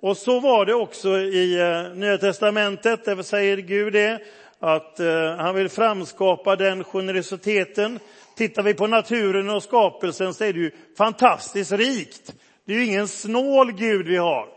Och 0.00 0.16
så 0.16 0.40
var 0.40 0.66
det 0.66 0.74
också 0.74 1.18
i 1.18 1.60
eh, 1.60 1.94
Nya 1.94 2.18
Testamentet, 2.18 3.04
där 3.04 3.22
säger 3.22 3.56
Gud 3.56 3.92
det, 3.92 4.20
att 4.58 5.00
eh, 5.00 5.36
han 5.36 5.54
vill 5.54 5.68
framskapa 5.68 6.56
den 6.56 6.84
generositeten 6.84 7.98
Tittar 8.36 8.62
vi 8.62 8.74
på 8.74 8.86
naturen 8.86 9.50
och 9.50 9.62
skapelsen 9.62 10.34
så 10.34 10.44
är 10.44 10.52
det 10.52 10.58
ju 10.58 10.70
fantastiskt 10.98 11.72
rikt. 11.72 12.34
Det 12.64 12.72
är 12.72 12.76
ju 12.76 12.84
ingen 12.84 13.08
snål 13.08 13.72
Gud 13.72 14.06
vi 14.06 14.16
har. 14.16 14.48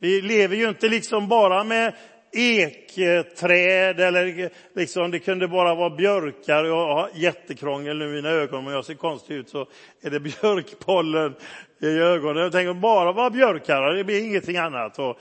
Vi 0.00 0.20
lever 0.20 0.56
ju 0.56 0.68
inte 0.68 0.88
liksom 0.88 1.28
bara 1.28 1.64
med 1.64 1.94
ekträd 2.32 4.00
eller 4.00 4.50
liksom, 4.74 5.10
det 5.10 5.18
kunde 5.18 5.48
bara 5.48 5.74
vara 5.74 5.90
björkar. 5.90 6.64
Jag 6.64 6.94
har 6.94 7.10
jättekrångel 7.14 7.98
nu 7.98 8.04
i 8.04 8.12
mina 8.12 8.28
ögon, 8.28 8.66
om 8.66 8.72
jag 8.72 8.84
ser 8.84 8.94
konstig 8.94 9.34
ut 9.34 9.48
så 9.48 9.66
är 10.02 10.10
det 10.10 10.20
björkpollen 10.40 11.34
i 11.80 11.86
ögonen. 11.86 12.42
Jag 12.42 12.52
tänker 12.52 12.74
bara 12.74 13.12
vara 13.12 13.30
björkar, 13.30 13.94
det 13.94 14.04
blir 14.04 14.24
ingenting 14.24 14.56
annat. 14.56 14.98
Och, 14.98 15.18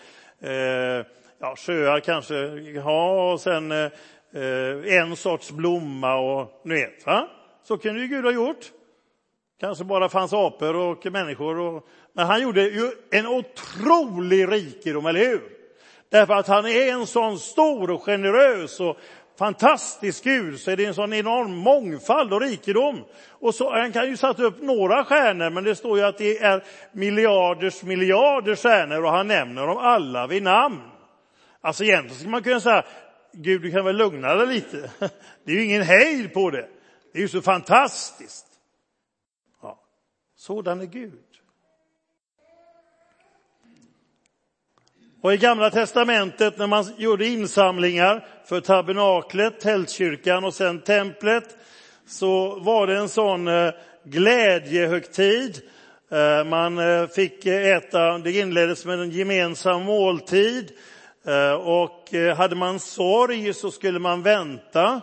eh, 0.47 1.05
ja, 1.39 1.55
sjöar 1.57 1.99
kanske, 1.99 2.35
ja, 2.75 3.31
och 3.31 3.41
sen 3.41 3.71
eh, 3.71 3.91
eh 4.35 4.99
en 4.99 5.15
sorts 5.15 5.51
blomma 5.51 6.15
och 6.15 6.61
ni 6.65 6.75
vet. 6.75 7.05
Va? 7.05 7.29
Så 7.63 7.77
kunde 7.77 8.01
ju 8.01 8.07
Gud 8.07 8.25
ha 8.25 8.31
gjort. 8.31 8.71
Kanske 9.59 9.83
bara 9.83 10.09
fanns 10.09 10.33
apor 10.33 10.75
och 10.75 11.05
människor. 11.05 11.59
Och, 11.59 11.87
men 12.13 12.27
han 12.27 12.41
gjorde 12.41 12.61
ju 12.61 12.91
en 13.11 13.27
otrolig 13.27 14.51
rikedom, 14.51 15.05
eller 15.05 15.19
hur? 15.19 15.41
Därför 16.09 16.33
att 16.33 16.47
han 16.47 16.65
är 16.65 16.91
en 16.91 17.07
sån 17.07 17.39
stor 17.39 17.91
och 17.91 18.03
generös 18.03 18.79
och 18.79 18.97
fantastisk 19.39 20.23
Gud 20.23 20.59
så 20.59 20.71
är 20.71 20.77
det 20.77 20.85
en 20.85 20.93
sån 20.93 21.13
enorm 21.13 21.51
mångfald 21.51 22.33
och 22.33 22.41
rikedom. 22.41 23.03
Och 23.29 23.55
så, 23.55 23.71
han 23.71 23.91
kan 23.91 24.09
ju 24.09 24.17
sätta 24.17 24.43
upp 24.43 24.61
några 24.61 25.03
stjärnor, 25.03 25.49
men 25.49 25.63
det 25.63 25.75
står 25.75 25.97
ju 25.97 26.03
att 26.03 26.17
det 26.17 26.37
är 26.37 26.63
miljarders 26.91 27.83
miljarder 27.83 28.55
stjärnor 28.55 29.03
och 29.03 29.11
han 29.11 29.27
nämner 29.27 29.67
dem 29.67 29.77
alla 29.77 30.27
vid 30.27 30.43
namn. 30.43 30.81
Alltså 31.61 31.83
egentligen 31.83 32.15
skulle 32.15 32.31
man 32.31 32.43
kunna 32.43 32.59
säga, 32.59 32.83
Gud 33.33 33.61
du 33.61 33.71
kan 33.71 33.85
väl 33.85 33.97
lugna 33.97 34.35
dig 34.35 34.47
lite. 34.47 34.91
Det 35.45 35.51
är 35.51 35.55
ju 35.55 35.63
ingen 35.63 35.81
hejd 35.81 36.33
på 36.33 36.49
det. 36.49 36.67
Det 37.13 37.19
är 37.19 37.21
ju 37.21 37.27
så 37.27 37.41
fantastiskt. 37.41 38.45
Ja, 39.61 39.79
sådan 40.35 40.81
är 40.81 40.85
Gud. 40.85 41.19
Och 45.21 45.33
i 45.33 45.37
Gamla 45.37 45.69
testamentet 45.69 46.57
när 46.57 46.67
man 46.67 46.85
gjorde 46.97 47.27
insamlingar 47.27 48.27
för 48.45 48.61
tabernaklet, 48.61 49.59
tältkyrkan 49.59 50.45
och 50.45 50.53
sen 50.53 50.81
templet 50.81 51.57
så 52.05 52.59
var 52.59 52.87
det 52.87 52.97
en 52.97 53.09
sån 53.09 53.47
eh, 53.47 53.73
glädjehögtid. 54.03 55.61
Eh, 56.11 56.43
man 56.43 56.77
eh, 56.77 57.07
fick 57.07 57.45
äta, 57.45 58.17
det 58.17 58.31
inleddes 58.31 58.85
med 58.85 58.99
en 58.99 59.11
gemensam 59.11 59.83
måltid 59.83 60.71
och 61.59 62.13
hade 62.37 62.55
man 62.55 62.79
sorg 62.79 63.53
så 63.53 63.71
skulle 63.71 63.99
man 63.99 64.23
vänta 64.23 65.01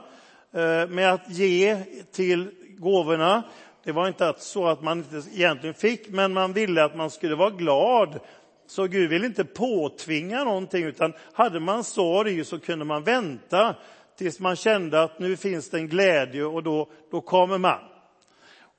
Eh, 0.54 0.88
med 0.88 1.12
att 1.12 1.30
ge 1.30 1.76
till 2.12 2.50
gåvorna. 2.78 3.42
Det 3.84 3.92
var 3.92 4.08
inte 4.08 4.34
så 4.38 4.66
att 4.66 4.82
man 4.82 4.98
inte 4.98 5.22
egentligen 5.34 5.74
fick, 5.74 6.08
men 6.08 6.32
man 6.32 6.52
ville 6.52 6.84
att 6.84 6.96
man 6.96 7.10
skulle 7.10 7.34
vara 7.34 7.50
glad. 7.50 8.20
Så 8.66 8.86
Gud 8.86 9.10
vill 9.10 9.24
inte 9.24 9.44
påtvinga 9.44 10.44
någonting, 10.44 10.84
utan 10.84 11.12
hade 11.32 11.60
man 11.60 11.84
sorg 11.84 12.44
så 12.44 12.58
kunde 12.58 12.84
man 12.84 13.04
vänta 13.04 13.74
tills 14.18 14.40
man 14.40 14.56
kände 14.56 15.02
att 15.02 15.18
nu 15.18 15.36
finns 15.36 15.70
det 15.70 15.78
en 15.78 15.88
glädje 15.88 16.44
och 16.44 16.62
då, 16.62 16.88
då 17.10 17.20
kommer 17.20 17.58
man. 17.58 17.80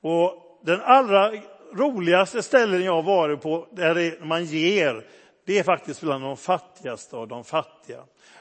Och 0.00 0.60
den 0.64 0.80
allra 0.80 1.32
roligaste 1.74 2.42
ställen 2.42 2.84
jag 2.84 2.94
har 2.94 3.02
varit 3.02 3.42
på 3.42 3.68
där 3.70 4.24
man 4.24 4.44
ger, 4.44 5.04
det 5.44 5.58
är 5.58 5.62
faktiskt 5.62 6.00
bland 6.00 6.24
de 6.24 6.36
fattigaste 6.36 7.16
av 7.16 7.28
de 7.28 7.44
fattiga. 7.44 7.98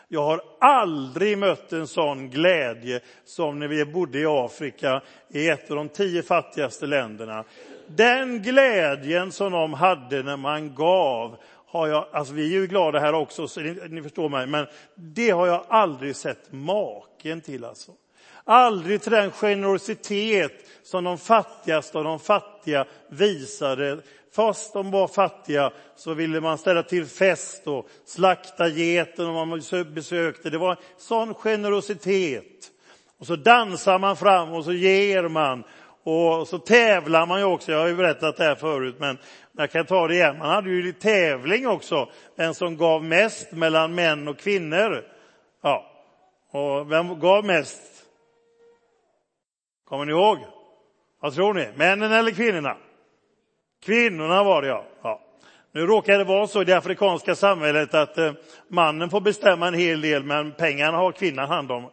Jag 0.07 0.23
har 0.23 0.41
aldrig 0.59 1.37
mött 1.37 1.73
en 1.73 1.87
sån 1.87 2.29
glädje 2.29 2.99
som 3.25 3.59
när 3.59 3.67
vi 3.67 3.85
bodde 3.85 4.19
i 4.19 4.25
Afrika, 4.25 5.01
i 5.29 5.49
ett 5.49 5.71
av 5.71 5.77
de 5.77 5.89
tio 5.89 6.23
fattigaste 6.23 6.85
länderna. 6.85 7.43
Den 7.87 8.41
glädjen 8.41 9.31
som 9.31 9.51
de 9.51 9.73
hade 9.73 10.23
när 10.23 10.37
man 10.37 10.75
gav 10.75 11.37
har 11.67 11.87
jag, 11.87 12.05
alltså 12.11 12.33
vi 12.33 12.55
är 12.55 12.59
ju 12.59 12.67
glada 12.67 12.99
här 12.99 13.13
också, 13.13 13.47
så 13.47 13.59
ni, 13.59 13.79
ni 13.89 14.03
förstår 14.03 14.29
mig, 14.29 14.47
men 14.47 14.67
det 14.95 15.29
har 15.29 15.47
jag 15.47 15.65
aldrig 15.67 16.15
sett 16.15 16.51
maken 16.51 17.41
till 17.41 17.65
alltså. 17.65 17.91
Aldrig 18.43 19.01
till 19.01 19.11
den 19.11 19.31
generositet 19.31 20.51
som 20.83 21.03
de 21.03 21.17
fattigaste 21.17 21.97
av 21.97 22.03
de 22.03 22.19
fattiga 22.19 22.85
visade. 23.09 23.99
Fast 24.33 24.73
de 24.73 24.91
var 24.91 25.07
fattiga 25.07 25.71
så 25.95 26.13
ville 26.13 26.41
man 26.41 26.57
ställa 26.57 26.83
till 26.83 27.05
fest 27.05 27.67
och 27.67 27.89
slakta 28.05 28.67
geten 28.67 29.25
om 29.25 29.49
man 29.49 29.61
besökte. 29.93 30.49
Det 30.49 30.57
var 30.57 30.77
sån 30.97 31.33
generositet. 31.33 32.71
Och 33.19 33.27
så 33.27 33.35
dansar 33.35 33.99
man 33.99 34.17
fram 34.17 34.53
och 34.53 34.65
så 34.65 34.73
ger 34.73 35.27
man 35.27 35.63
och 36.03 36.47
så 36.47 36.57
tävlar 36.57 37.25
man 37.25 37.39
ju 37.39 37.45
också. 37.45 37.71
Jag 37.71 37.79
har 37.79 37.87
ju 37.87 37.95
berättat 37.95 38.37
det 38.37 38.43
här 38.43 38.55
förut, 38.55 38.95
men 38.99 39.17
jag 39.57 39.71
kan 39.71 39.85
ta 39.85 40.07
det 40.07 40.13
igen. 40.13 40.37
Man 40.37 40.49
hade 40.49 40.69
ju 40.69 40.93
tävling 40.93 41.67
också, 41.67 42.09
vem 42.35 42.53
som 42.53 42.77
gav 42.77 43.03
mest 43.03 43.51
mellan 43.51 43.95
män 43.95 44.27
och 44.27 44.37
kvinnor. 44.37 45.03
Ja, 45.63 45.91
och 46.51 46.91
vem 46.91 47.19
gav 47.19 47.45
mest? 47.45 47.81
Kommer 49.85 50.05
ni 50.05 50.11
ihåg? 50.11 50.37
Vad 51.19 51.33
tror 51.33 51.53
ni? 51.53 51.69
Männen 51.75 52.11
eller 52.11 52.31
kvinnorna? 52.31 52.77
Kvinnorna 53.85 54.43
var 54.43 54.61
det, 54.61 54.67
ja. 54.67 54.85
ja. 55.03 55.21
Nu 55.71 55.85
råkar 55.85 56.17
det 56.17 56.23
vara 56.23 56.47
så 56.47 56.61
i 56.61 56.65
det 56.65 56.77
afrikanska 56.77 57.35
samhället 57.35 57.93
att 57.93 58.17
eh, 58.17 58.33
mannen 58.67 59.09
får 59.09 59.21
bestämma 59.21 59.67
en 59.67 59.73
hel 59.73 60.01
del, 60.01 60.23
men 60.23 60.51
pengarna 60.51 60.97
har 60.97 61.11
kvinnan 61.11 61.49
hand 61.49 61.71
om. 61.71 61.89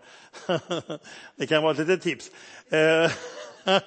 det 1.36 1.46
kan 1.46 1.62
vara 1.62 1.72
ett 1.72 1.78
litet 1.78 2.02
tips. 2.02 2.30
Eh, 2.70 3.10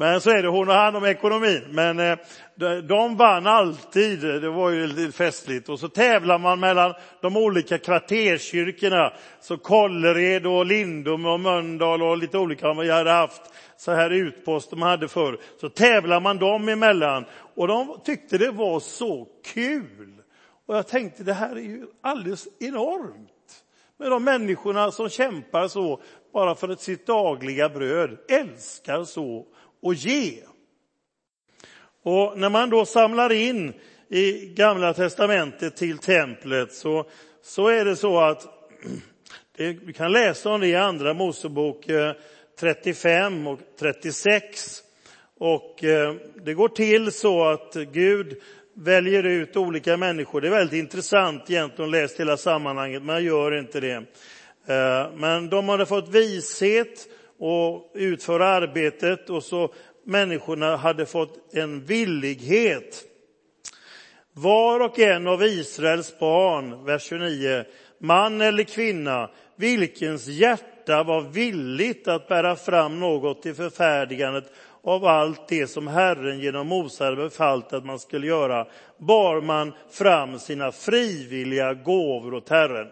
Men 0.00 0.20
så 0.20 0.30
är 0.30 0.42
det, 0.42 0.48
hon 0.48 0.68
har 0.68 0.74
hand 0.74 0.96
om 0.96 1.04
ekonomin. 1.04 1.62
Men 1.70 2.00
eh, 2.00 2.18
de 2.88 3.16
vann 3.16 3.46
alltid, 3.46 4.20
det 4.20 4.50
var 4.50 4.70
ju 4.70 4.86
lite 4.86 5.12
festligt. 5.16 5.68
Och 5.68 5.80
så 5.80 5.88
tävlar 5.88 6.38
man 6.38 6.60
mellan 6.60 6.94
de 7.20 7.36
olika 7.36 7.78
kvarterskyrkorna. 7.78 9.12
Så 9.40 9.56
Kållered 9.56 10.46
och 10.46 10.66
Lindum 10.66 11.26
och 11.26 11.40
Mölndal 11.40 12.02
och 12.02 12.18
lite 12.18 12.38
olika. 12.38 12.74
Vi 12.74 12.90
hade 12.90 13.10
haft 13.10 13.42
så 13.76 13.92
här 13.92 14.10
utpost 14.10 14.72
man 14.72 14.88
hade 14.88 15.08
förr. 15.08 15.38
Så 15.60 15.68
tävlar 15.68 16.20
man 16.20 16.38
dem 16.38 16.68
emellan. 16.68 17.24
Och 17.54 17.68
de 17.68 18.00
tyckte 18.04 18.38
det 18.38 18.50
var 18.50 18.80
så 18.80 19.28
kul. 19.54 20.14
Och 20.66 20.76
jag 20.76 20.88
tänkte 20.88 21.24
det 21.24 21.34
här 21.34 21.56
är 21.56 21.60
ju 21.60 21.86
alldeles 22.00 22.48
enormt. 22.60 23.64
Med 23.98 24.10
de 24.10 24.24
människorna 24.24 24.90
som 24.90 25.08
kämpar 25.08 25.68
så 25.68 26.00
bara 26.32 26.54
för 26.54 26.74
sitt 26.74 27.06
dagliga 27.06 27.68
bröd, 27.68 28.18
älskar 28.28 29.04
så 29.04 29.46
och 29.82 29.94
ge. 29.94 30.42
Och 32.02 32.38
när 32.38 32.48
man 32.48 32.70
då 32.70 32.86
samlar 32.86 33.32
in 33.32 33.72
i 34.08 34.46
Gamla 34.46 34.94
testamentet 34.94 35.76
till 35.76 35.98
templet 35.98 36.72
så, 36.72 37.06
så 37.42 37.68
är 37.68 37.84
det 37.84 37.96
så 37.96 38.20
att 38.20 38.46
det, 39.56 39.72
vi 39.72 39.92
kan 39.92 40.12
läsa 40.12 40.50
om 40.50 40.60
det 40.60 40.66
i 40.66 40.76
Andra 40.76 41.14
Mosebok 41.14 41.88
eh, 41.88 42.12
35 42.60 43.46
och 43.46 43.60
36. 43.78 44.82
Och 45.38 45.84
eh, 45.84 46.14
det 46.44 46.54
går 46.54 46.68
till 46.68 47.12
så 47.12 47.44
att 47.44 47.74
Gud 47.74 48.36
väljer 48.74 49.22
ut 49.22 49.56
olika 49.56 49.96
människor. 49.96 50.40
Det 50.40 50.48
är 50.48 50.52
väldigt 50.52 50.78
intressant 50.78 51.50
egentligen 51.50 51.88
att 51.88 52.00
läsa 52.00 52.14
hela 52.18 52.36
sammanhanget, 52.36 53.02
men 53.02 53.14
jag 53.14 53.22
gör 53.22 53.58
inte 53.58 53.80
det. 53.80 54.04
Eh, 54.66 55.10
men 55.16 55.48
de 55.48 55.68
hade 55.68 55.86
fått 55.86 56.08
vishet 56.08 57.08
och 57.38 57.90
utföra 57.94 58.46
arbetet 58.46 59.30
och 59.30 59.44
så 59.44 59.72
människorna 60.04 60.76
hade 60.76 61.06
fått 61.06 61.54
en 61.54 61.84
villighet. 61.84 63.04
Var 64.32 64.80
och 64.80 64.98
en 64.98 65.26
av 65.26 65.42
Israels 65.42 66.18
barn, 66.18 66.84
vers 66.84 67.02
29, 67.02 67.64
man 67.98 68.40
eller 68.40 68.62
kvinna, 68.62 69.30
vilkens 69.56 70.26
hjärta 70.26 71.02
var 71.02 71.20
villigt 71.20 72.08
att 72.08 72.28
bära 72.28 72.56
fram 72.56 73.00
något 73.00 73.42
till 73.42 73.54
förfärdigandet 73.54 74.52
av 74.82 75.04
allt 75.04 75.48
det 75.48 75.66
som 75.66 75.86
Herren 75.86 76.40
genom 76.40 76.66
Mose 76.66 77.04
hade 77.04 77.16
befallt 77.16 77.72
att 77.72 77.84
man 77.84 77.98
skulle 77.98 78.26
göra, 78.26 78.66
bar 78.98 79.40
man 79.40 79.72
fram 79.90 80.38
sina 80.38 80.72
frivilliga 80.72 81.74
gåvor 81.74 82.34
åt 82.34 82.48
Herren. 82.48 82.88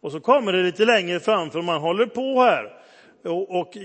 Och 0.00 0.12
så 0.12 0.20
kommer 0.20 0.52
det 0.52 0.62
lite 0.62 0.84
längre 0.84 1.20
fram, 1.20 1.50
för 1.50 1.62
man 1.62 1.80
håller 1.80 2.06
på 2.06 2.42
här 2.42 2.83
och, 3.30 3.76
eh, 3.76 3.82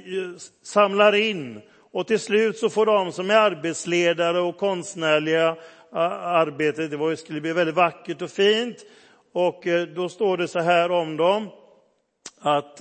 samlar 0.64 1.16
in 1.16 1.62
och 1.92 2.08
till 2.08 2.20
slut 2.20 2.58
så 2.58 2.70
får 2.70 2.86
de 2.86 3.12
som 3.12 3.30
är 3.30 3.36
arbetsledare 3.36 4.40
och 4.40 4.58
konstnärliga 4.58 5.48
eh, 5.94 6.26
arbetet, 6.26 6.92
det 6.92 6.98
var, 6.98 7.16
skulle 7.16 7.42
bli 7.42 7.54
väldigt 7.54 7.76
vackert 7.76 8.22
och 8.22 8.30
fint. 8.30 8.86
Och 9.34 9.68
eh, 9.68 9.88
då 9.88 10.10
står 10.10 10.38
det 10.38 10.48
så 10.48 10.60
här 10.60 10.92
om 10.92 11.18
dem, 11.18 11.48
att 12.42 12.78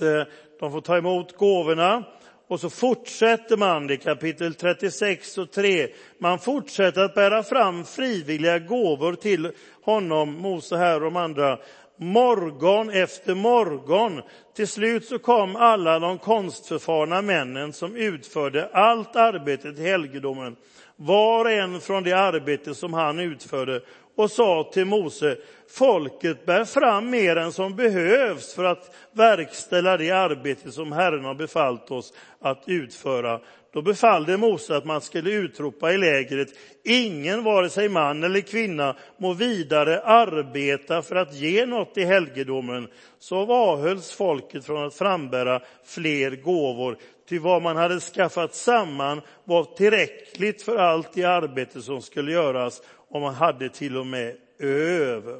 de 0.59 0.71
får 0.71 0.81
ta 0.81 0.97
emot 0.97 1.37
gåvorna. 1.37 2.03
Och 2.49 2.59
så 2.59 2.69
fortsätter 2.69 3.57
man, 3.57 3.89
i 3.89 3.97
kapitel 3.97 4.53
36 4.53 5.37
och 5.37 5.51
3, 5.51 5.87
man 6.17 6.39
fortsätter 6.39 7.01
att 7.01 7.15
bära 7.15 7.43
fram 7.43 7.85
frivilliga 7.85 8.59
gåvor 8.59 9.13
till 9.13 9.51
honom, 9.83 10.33
Mose 10.33 10.77
här 10.77 10.95
och 10.95 11.01
de 11.01 11.15
andra, 11.15 11.59
morgon 11.97 12.89
efter 12.89 13.35
morgon. 13.35 14.21
Till 14.55 14.67
slut 14.67 15.05
så 15.05 15.19
kom 15.19 15.55
alla 15.55 15.99
de 15.99 16.17
konstförfarna 16.17 17.21
männen 17.21 17.73
som 17.73 17.95
utförde 17.95 18.69
allt 18.73 19.15
arbetet 19.15 19.79
i 19.79 19.83
helgedomen, 19.83 20.55
var 20.95 21.45
och 21.45 21.51
en 21.51 21.79
från 21.79 22.03
det 22.03 22.13
arbete 22.13 22.75
som 22.75 22.93
han 22.93 23.19
utförde 23.19 23.81
och 24.19 24.31
sa 24.31 24.69
till 24.73 24.85
Mose, 24.85 25.37
folket 25.69 26.45
bär 26.45 26.65
fram 26.65 27.09
mer 27.09 27.35
än 27.35 27.51
som 27.51 27.75
behövs 27.75 28.53
för 28.53 28.63
att 28.63 28.95
verkställa 29.11 29.97
det 29.97 30.11
arbete 30.11 30.71
som 30.71 30.91
Herren 30.91 31.25
har 31.25 31.33
befallt 31.33 31.91
oss 31.91 32.13
att 32.39 32.63
utföra. 32.65 33.39
Då 33.73 33.81
befallde 33.81 34.37
Mose 34.37 34.75
att 34.75 34.85
man 34.85 35.01
skulle 35.01 35.31
utropa 35.31 35.93
i 35.93 35.97
lägret, 35.97 36.47
ingen, 36.83 37.43
vare 37.43 37.69
sig 37.69 37.89
man 37.89 38.23
eller 38.23 38.41
kvinna, 38.41 38.95
må 39.17 39.33
vidare 39.33 40.01
arbeta 40.01 41.01
för 41.01 41.15
att 41.15 41.33
ge 41.33 41.65
något 41.65 41.97
i 41.97 42.03
helgedomen. 42.03 42.87
Så 43.19 43.51
avhölls 43.53 44.11
folket 44.11 44.65
från 44.65 44.87
att 44.87 44.95
frambära 44.95 45.61
fler 45.85 46.31
gåvor, 46.31 46.97
ty 47.29 47.39
vad 47.39 47.61
man 47.61 47.77
hade 47.77 47.99
skaffat 47.99 48.55
samman 48.55 49.21
var 49.43 49.63
tillräckligt 49.63 50.61
för 50.61 50.77
allt 50.77 51.13
det 51.13 51.23
arbete 51.23 51.81
som 51.81 52.01
skulle 52.01 52.31
göras, 52.31 52.81
och 53.09 53.21
man 53.21 53.33
hade 53.33 53.69
till 53.69 53.97
och 53.97 54.07
med 54.07 54.35
över. 54.59 55.39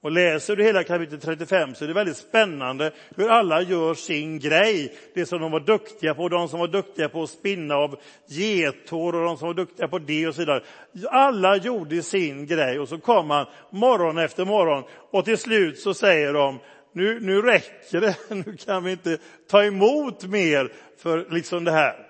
Och 0.00 0.10
läser 0.10 0.56
du 0.56 0.64
hela 0.64 0.84
kapitel 0.84 1.20
35 1.20 1.74
så 1.74 1.84
är 1.84 1.88
det 1.88 1.94
väldigt 1.94 2.16
spännande 2.16 2.92
hur 3.16 3.28
alla 3.28 3.62
gör 3.62 3.94
sin 3.94 4.38
grej. 4.38 4.94
Det 5.14 5.26
som 5.26 5.40
de 5.40 5.52
var 5.52 5.60
duktiga 5.60 6.14
på, 6.14 6.28
de 6.28 6.48
som 6.48 6.60
var 6.60 6.68
duktiga 6.68 7.08
på 7.08 7.22
att 7.22 7.30
spinna 7.30 7.74
av 7.74 7.98
gethår 8.28 9.14
och 9.14 9.24
de 9.24 9.36
som 9.36 9.46
var 9.46 9.54
duktiga 9.54 9.88
på 9.88 9.98
det 9.98 10.28
och 10.28 10.34
så 10.34 10.40
vidare. 10.40 10.62
Alla 11.10 11.56
gjorde 11.56 12.02
sin 12.02 12.46
grej 12.46 12.78
och 12.78 12.88
så 12.88 12.98
kom 12.98 13.26
man 13.26 13.46
morgon 13.70 14.18
efter 14.18 14.44
morgon 14.44 14.84
och 15.10 15.24
till 15.24 15.38
slut 15.38 15.78
så 15.78 15.94
säger 15.94 16.32
de 16.32 16.58
nu, 16.92 17.20
nu 17.20 17.42
räcker 17.42 18.00
det, 18.00 18.16
nu 18.34 18.56
kan 18.56 18.84
vi 18.84 18.92
inte 18.92 19.18
ta 19.50 19.64
emot 19.64 20.24
mer 20.24 20.72
för 20.98 21.26
liksom 21.30 21.64
det 21.64 21.72
här. 21.72 22.07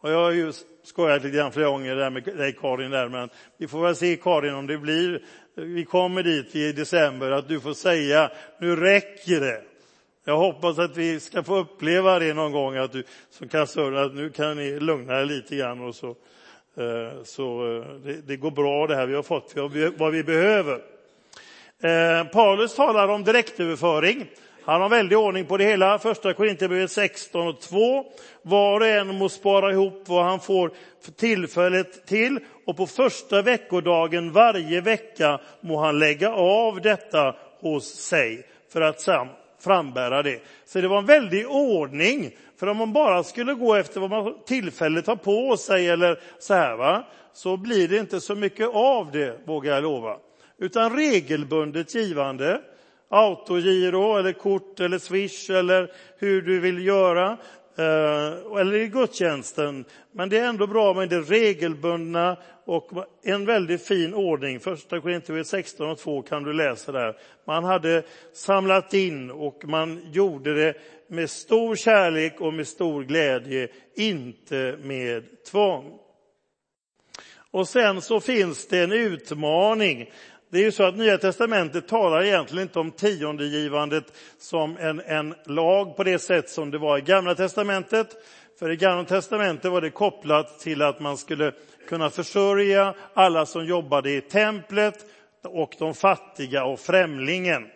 Och 0.00 0.10
jag 0.10 0.22
har 0.22 0.30
ju 0.30 0.52
skojat 0.82 1.22
lite 1.22 1.36
grann 1.36 1.52
flera 1.52 1.68
gånger 1.68 1.96
där 1.96 2.10
med 2.10 2.24
dig 2.24 2.52
Karin, 2.60 2.90
där, 2.90 3.08
men 3.08 3.28
vi 3.56 3.68
får 3.68 3.82
väl 3.82 3.96
se 3.96 4.16
Karin 4.16 4.54
om 4.54 4.66
det 4.66 4.78
blir 4.78 5.22
vi 5.54 5.84
kommer 5.84 6.22
dit 6.22 6.56
i 6.56 6.72
december, 6.72 7.30
att 7.30 7.48
du 7.48 7.60
får 7.60 7.74
säga 7.74 8.30
nu 8.60 8.76
räcker 8.76 9.40
det. 9.40 9.62
Jag 10.24 10.36
hoppas 10.36 10.78
att 10.78 10.96
vi 10.96 11.20
ska 11.20 11.42
få 11.42 11.56
uppleva 11.56 12.18
det 12.18 12.34
någon 12.34 12.52
gång, 12.52 12.76
att 12.76 12.92
du 12.92 13.04
som 13.30 13.48
kassör, 13.48 13.92
att 13.92 14.14
nu 14.14 14.30
kan 14.30 14.56
ni 14.56 14.80
lugna 14.80 15.20
er 15.20 15.24
lite 15.24 15.56
grann 15.56 15.80
och 15.80 15.94
så, 15.94 16.08
eh, 16.76 17.22
så 17.24 17.76
eh, 17.76 17.84
det, 18.04 18.26
det 18.26 18.36
går 18.36 18.50
bra 18.50 18.86
det 18.86 18.96
här, 18.96 19.06
vi 19.06 19.14
har 19.14 19.22
fått 19.22 19.52
vad 19.96 20.12
vi 20.12 20.24
behöver. 20.24 20.80
Eh, 21.82 22.24
Paulus 22.24 22.74
talar 22.74 23.08
om 23.08 23.24
direktöverföring. 23.24 24.26
Han 24.64 24.80
har 24.80 24.88
väldig 24.88 25.18
ordning 25.18 25.46
på 25.46 25.56
det 25.56 25.64
hela. 25.64 25.98
Första 25.98 26.34
Korinthierbrevet 26.34 26.90
16 26.90 27.48
och 27.48 27.60
2. 27.60 28.04
Var 28.42 28.80
och 28.80 28.86
en 28.86 29.18
må 29.18 29.28
spara 29.28 29.72
ihop 29.72 30.02
vad 30.06 30.24
han 30.24 30.40
får 30.40 30.70
tillfället 31.16 32.06
till 32.06 32.38
och 32.66 32.76
på 32.76 32.86
första 32.86 33.42
veckodagen 33.42 34.32
varje 34.32 34.80
vecka 34.80 35.40
må 35.60 35.80
han 35.80 35.98
lägga 35.98 36.32
av 36.32 36.80
detta 36.80 37.36
hos 37.60 37.84
sig 37.84 38.46
för 38.72 38.80
att 38.80 39.08
frambära 39.60 40.22
det. 40.22 40.42
Så 40.66 40.80
det 40.80 40.88
var 40.88 40.98
en 40.98 41.06
väldig 41.06 41.48
ordning. 41.48 42.30
För 42.60 42.66
om 42.66 42.76
man 42.76 42.92
bara 42.92 43.22
skulle 43.22 43.54
gå 43.54 43.74
efter 43.74 44.00
vad 44.00 44.10
man 44.10 44.34
tillfället 44.46 45.06
har 45.06 45.16
på 45.16 45.56
sig 45.56 45.88
eller 45.88 46.20
så 46.38 46.54
här, 46.54 46.76
va? 46.76 47.04
så 47.32 47.56
blir 47.56 47.88
det 47.88 47.96
inte 47.96 48.20
så 48.20 48.34
mycket 48.34 48.68
av 48.68 49.10
det, 49.12 49.38
vågar 49.46 49.74
jag 49.74 49.82
lova. 49.82 50.16
Utan 50.58 50.96
regelbundet 50.96 51.94
givande 51.94 52.60
autogiro 53.10 54.16
eller 54.16 54.32
kort 54.32 54.80
eller 54.80 54.98
swish 54.98 55.50
eller 55.50 55.92
hur 56.18 56.42
du 56.42 56.60
vill 56.60 56.86
göra. 56.86 57.38
Eh, 57.78 58.60
eller 58.60 58.74
i 58.74 58.86
gudstjänsten. 58.86 59.84
Men 60.12 60.28
det 60.28 60.38
är 60.38 60.48
ändå 60.48 60.66
bra 60.66 60.94
med 60.94 61.08
det 61.08 61.20
regelbundna 61.20 62.36
och 62.64 62.90
en 63.22 63.46
väldigt 63.46 63.86
fin 63.86 64.14
ordning. 64.14 64.60
Första 64.60 65.00
Korinthierbrevet 65.00 65.46
16 65.46 65.90
och 65.90 65.98
2 65.98 66.22
kan 66.22 66.42
du 66.42 66.52
läsa 66.52 66.92
där. 66.92 67.16
Man 67.46 67.64
hade 67.64 68.02
samlat 68.32 68.94
in 68.94 69.30
och 69.30 69.64
man 69.64 70.00
gjorde 70.12 70.54
det 70.54 70.74
med 71.08 71.30
stor 71.30 71.76
kärlek 71.76 72.40
och 72.40 72.54
med 72.54 72.66
stor 72.66 73.02
glädje, 73.04 73.68
inte 73.96 74.78
med 74.82 75.24
tvång. 75.50 75.98
Och 77.50 77.68
sen 77.68 78.00
så 78.00 78.20
finns 78.20 78.66
det 78.66 78.78
en 78.78 78.92
utmaning. 78.92 80.10
Det 80.52 80.58
är 80.58 80.62
ju 80.62 80.72
så 80.72 80.84
att 80.84 80.96
Nya 80.96 81.18
testamentet 81.18 81.88
talar 81.88 82.22
egentligen 82.22 82.62
inte 82.62 82.78
om 82.78 82.90
tiondegivandet 82.90 84.04
som 84.38 84.76
en, 84.76 85.00
en 85.00 85.34
lag 85.46 85.96
på 85.96 86.04
det 86.04 86.18
sätt 86.18 86.50
som 86.50 86.70
det 86.70 86.78
var 86.78 86.98
i 86.98 87.00
Gamla 87.00 87.34
testamentet. 87.34 88.16
För 88.58 88.70
i 88.70 88.76
Gamla 88.76 89.04
testamentet 89.04 89.70
var 89.70 89.80
det 89.80 89.90
kopplat 89.90 90.60
till 90.60 90.82
att 90.82 91.00
man 91.00 91.16
skulle 91.16 91.52
kunna 91.88 92.10
försörja 92.10 92.94
alla 93.14 93.46
som 93.46 93.66
jobbade 93.66 94.10
i 94.10 94.20
templet 94.20 95.06
och 95.44 95.74
de 95.78 95.94
fattiga 95.94 96.64
och 96.64 96.80
främlingen. 96.80 97.66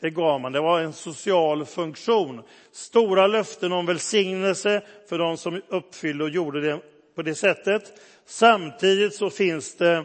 Det 0.00 0.10
gav 0.10 0.40
man. 0.40 0.52
Det 0.52 0.60
var 0.60 0.80
en 0.80 0.92
social 0.92 1.64
funktion. 1.64 2.42
Stora 2.72 3.26
löften 3.26 3.72
om 3.72 3.86
välsignelse 3.86 4.82
för 5.08 5.18
de 5.18 5.36
som 5.36 5.62
uppfyllde 5.68 6.24
och 6.24 6.30
gjorde 6.30 6.60
det 6.60 6.78
på 7.14 7.22
det 7.22 7.34
sättet. 7.34 7.92
Samtidigt 8.26 9.14
så 9.14 9.30
finns 9.30 9.76
det 9.76 10.04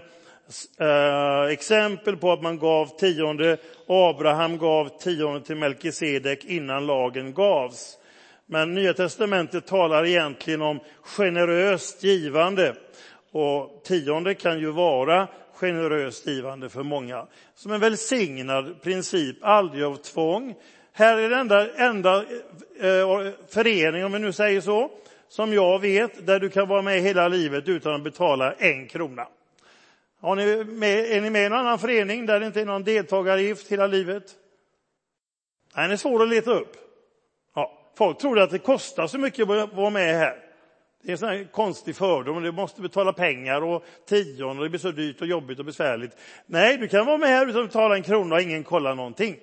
eh, 0.79 1.51
exempel 1.51 2.17
på 2.17 2.31
att 2.31 2.41
man 2.41 2.59
gav 2.59 2.97
tionde. 2.97 3.57
Abraham 3.87 4.57
gav 4.57 4.89
tionde 4.99 5.41
till 5.41 5.55
Melkisedek 5.55 6.45
innan 6.45 6.85
lagen 6.85 7.33
gavs. 7.33 7.97
Men 8.45 8.73
Nya 8.73 8.93
testamentet 8.93 9.67
talar 9.67 10.05
egentligen 10.05 10.61
om 10.61 10.79
generöst 11.01 12.03
givande. 12.03 12.75
Och 13.31 13.83
tionde 13.83 14.33
kan 14.33 14.59
ju 14.59 14.71
vara 14.71 15.27
generöst 15.53 16.27
givande 16.27 16.69
för 16.69 16.83
många. 16.83 17.27
Som 17.55 17.71
en 17.71 17.79
välsignad 17.79 18.81
princip, 18.81 19.37
aldrig 19.41 19.83
av 19.83 19.95
tvång. 19.95 20.55
Här 20.93 21.17
är 21.17 21.29
den 21.29 21.39
enda, 21.39 21.75
enda 21.75 22.25
eh, 22.79 22.87
eh, 22.87 23.31
förening, 23.49 24.05
om 24.05 24.11
vi 24.11 24.19
nu 24.19 24.31
säger 24.31 24.61
så, 24.61 24.91
som 25.29 25.53
jag 25.53 25.79
vet, 25.79 26.27
där 26.27 26.39
du 26.39 26.49
kan 26.49 26.67
vara 26.67 26.81
med 26.81 27.01
hela 27.01 27.27
livet 27.27 27.67
utan 27.67 27.95
att 27.95 28.03
betala 28.03 28.53
en 28.53 28.87
krona. 28.87 29.27
Har 30.21 30.35
ni 30.35 30.63
med, 30.63 30.99
är 30.99 31.21
ni 31.21 31.29
med 31.29 31.45
i 31.45 31.49
någon 31.49 31.59
annan 31.59 31.79
förening 31.79 32.25
där 32.25 32.39
det 32.39 32.45
inte 32.45 32.61
är 32.61 32.65
någon 32.65 32.83
deltagaravgift 32.83 33.71
hela 33.71 33.87
livet? 33.87 34.23
Nej, 35.75 35.91
är 35.91 35.95
svår 35.95 36.23
att 36.23 36.29
leta 36.29 36.51
upp. 36.51 36.77
Ja, 37.55 37.91
folk 37.97 38.17
tror 38.17 38.39
att 38.39 38.51
det 38.51 38.59
kostar 38.59 39.07
så 39.07 39.17
mycket 39.17 39.49
att 39.49 39.73
vara 39.73 39.89
med 39.89 40.15
här. 40.15 40.43
Det 41.03 41.21
är 41.21 41.31
en 41.31 41.47
konstig 41.47 41.95
fördom, 41.95 42.43
du 42.43 42.51
måste 42.51 42.81
betala 42.81 43.13
pengar 43.13 43.61
och 43.61 43.85
tion 44.09 44.57
och 44.57 44.63
det 44.63 44.69
blir 44.69 44.79
så 44.79 44.91
dyrt 44.91 45.21
och 45.21 45.27
jobbigt 45.27 45.59
och 45.59 45.65
besvärligt. 45.65 46.17
Nej, 46.45 46.77
du 46.77 46.87
kan 46.87 47.05
vara 47.05 47.17
med 47.17 47.29
här 47.29 47.47
utan 47.47 47.61
att 47.61 47.67
betala 47.67 47.95
en 47.95 48.03
krona 48.03 48.35
och 48.35 48.41
ingen 48.41 48.63
kollar 48.63 48.95
någonting. 48.95 49.35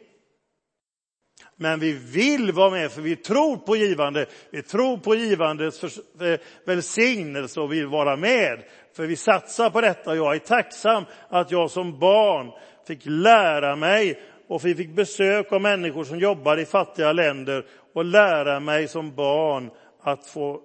Men 1.57 1.81
vi 1.81 1.93
vill 1.93 2.53
vara 2.53 2.71
med 2.71 2.93
för 2.93 3.03
vi 3.03 3.17
tror 3.17 3.57
på 3.57 3.77
givande. 3.77 4.27
Vi 4.51 4.63
tror 4.63 4.97
på 4.97 5.15
givandets 5.15 5.85
eh, 5.85 6.41
välsignelse 6.67 7.61
och 7.61 7.73
vill 7.73 7.87
vara 7.87 8.17
med. 8.17 8.63
För 8.97 9.07
vi 9.07 9.17
satsar 9.17 9.71
på 9.71 9.81
detta. 9.81 10.17
Jag 10.17 10.35
är 10.35 10.39
tacksam 10.39 11.05
att 11.29 11.51
jag 11.51 11.71
som 11.71 11.99
barn 11.99 12.51
fick 12.87 13.01
lära 13.05 13.77
mig 13.77 14.21
och 14.49 14.65
vi 14.65 14.75
fick 14.75 14.95
besök 14.95 15.53
av 15.53 15.61
människor 15.61 16.05
som 16.05 16.19
jobbar 16.19 16.57
i 16.57 16.65
fattiga 16.65 17.13
länder 17.13 17.67
och 17.95 18.05
lära 18.05 18.61
mig 18.61 18.89
som 18.89 19.15
barn 19.15 19.71
att 20.03 20.27
få 20.27 20.61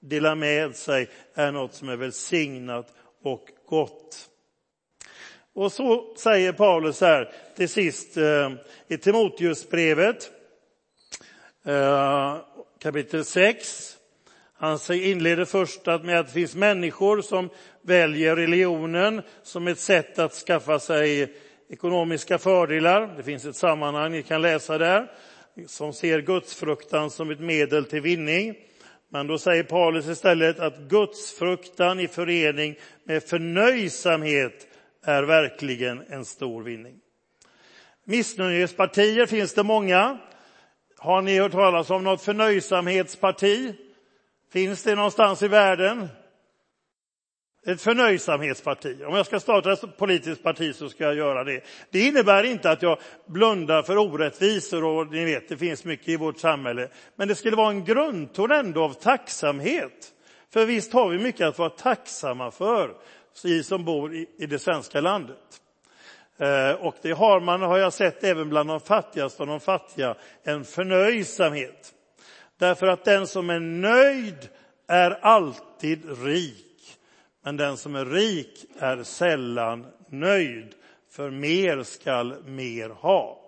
dela 0.00 0.34
med 0.34 0.76
sig 0.76 1.08
är 1.34 1.52
något 1.52 1.74
som 1.74 1.88
är 1.88 1.96
välsignat 1.96 2.94
och 3.22 3.44
gott. 3.68 4.30
Och 5.56 5.72
så 5.72 6.14
säger 6.16 6.52
Paulus 6.52 7.00
här 7.00 7.32
till 7.56 7.68
sist 7.68 8.16
eh, 8.16 8.52
i 8.88 8.96
Timoteusbrevet 8.98 10.30
eh, 11.66 12.36
kapitel 12.82 13.24
6. 13.24 13.96
Han 14.54 14.78
inleder 14.90 15.44
först 15.44 15.86
med 15.86 16.20
att 16.20 16.26
det 16.26 16.32
finns 16.32 16.54
människor 16.54 17.22
som 17.22 17.50
väljer 17.82 18.36
religionen 18.36 19.22
som 19.42 19.68
ett 19.68 19.78
sätt 19.78 20.18
att 20.18 20.32
skaffa 20.32 20.78
sig 20.78 21.32
ekonomiska 21.68 22.38
fördelar. 22.38 23.14
Det 23.16 23.22
finns 23.22 23.44
ett 23.44 23.56
sammanhang 23.56 24.12
ni 24.12 24.22
kan 24.22 24.42
läsa 24.42 24.78
där 24.78 25.12
som 25.66 25.92
ser 25.92 26.20
gudsfruktan 26.20 27.10
som 27.10 27.30
ett 27.30 27.40
medel 27.40 27.84
till 27.84 28.00
vinning. 28.00 28.54
Men 29.08 29.26
då 29.26 29.38
säger 29.38 29.62
Paulus 29.62 30.08
istället 30.08 30.58
att 30.58 30.78
gudsfruktan 30.78 32.00
i 32.00 32.08
förening 32.08 32.74
med 33.04 33.22
förnöjsamhet 33.22 34.66
är 35.06 35.22
verkligen 35.22 36.04
en 36.08 36.24
stor 36.24 36.62
vinning. 36.62 37.00
Missnöjespartier 38.04 39.26
finns 39.26 39.54
det 39.54 39.62
många. 39.62 40.18
Har 40.98 41.22
ni 41.22 41.38
hört 41.38 41.52
talas 41.52 41.90
om 41.90 42.04
något 42.04 42.22
förnöjsamhetsparti? 42.22 43.74
Finns 44.52 44.82
det 44.82 44.94
någonstans 44.94 45.42
i 45.42 45.48
världen? 45.48 46.08
Ett 47.66 47.82
förnöjsamhetsparti. 47.82 49.04
Om 49.04 49.14
jag 49.14 49.26
ska 49.26 49.40
starta 49.40 49.72
ett 49.72 49.96
politiskt 49.96 50.42
parti 50.42 50.74
så 50.74 50.88
ska 50.88 51.04
jag 51.04 51.14
göra 51.14 51.44
det. 51.44 51.60
Det 51.90 52.00
innebär 52.00 52.44
inte 52.44 52.70
att 52.70 52.82
jag 52.82 52.98
blundar 53.26 53.82
för 53.82 53.98
orättvisor 53.98 54.84
och 54.84 55.12
ni 55.12 55.24
vet, 55.24 55.48
det 55.48 55.56
finns 55.56 55.84
mycket 55.84 56.08
i 56.08 56.16
vårt 56.16 56.38
samhälle. 56.38 56.88
Men 57.16 57.28
det 57.28 57.34
skulle 57.34 57.56
vara 57.56 57.70
en 57.70 57.84
grundton 57.84 58.50
ändå 58.50 58.84
av 58.84 58.92
tacksamhet. 58.92 60.12
För 60.52 60.66
visst 60.66 60.92
har 60.92 61.08
vi 61.08 61.18
mycket 61.18 61.46
att 61.46 61.58
vara 61.58 61.70
tacksamma 61.70 62.50
för, 62.50 62.94
vi 63.44 63.62
som 63.62 63.84
bor 63.84 64.14
i 64.14 64.46
det 64.46 64.58
svenska 64.58 65.00
landet. 65.00 65.60
Eh, 66.38 66.70
och 66.70 66.94
det 67.02 67.12
har 67.12 67.40
man, 67.40 67.62
har 67.62 67.78
jag 67.78 67.92
sett, 67.92 68.24
även 68.24 68.48
bland 68.48 68.68
de 68.68 68.80
fattigaste 68.80 69.42
och 69.42 69.48
de 69.48 69.60
fattiga, 69.60 70.14
en 70.42 70.64
förnöjsamhet. 70.64 71.94
Därför 72.58 72.86
att 72.86 73.04
den 73.04 73.26
som 73.26 73.50
är 73.50 73.60
nöjd 73.60 74.48
är 74.86 75.10
alltid 75.10 76.24
rik. 76.24 76.98
Men 77.42 77.56
den 77.56 77.76
som 77.76 77.94
är 77.94 78.04
rik 78.04 78.64
är 78.78 79.02
sällan 79.02 79.86
nöjd, 80.08 80.74
för 81.10 81.30
mer 81.30 81.82
skall 81.82 82.42
mer 82.44 82.88
ha. 82.88 83.40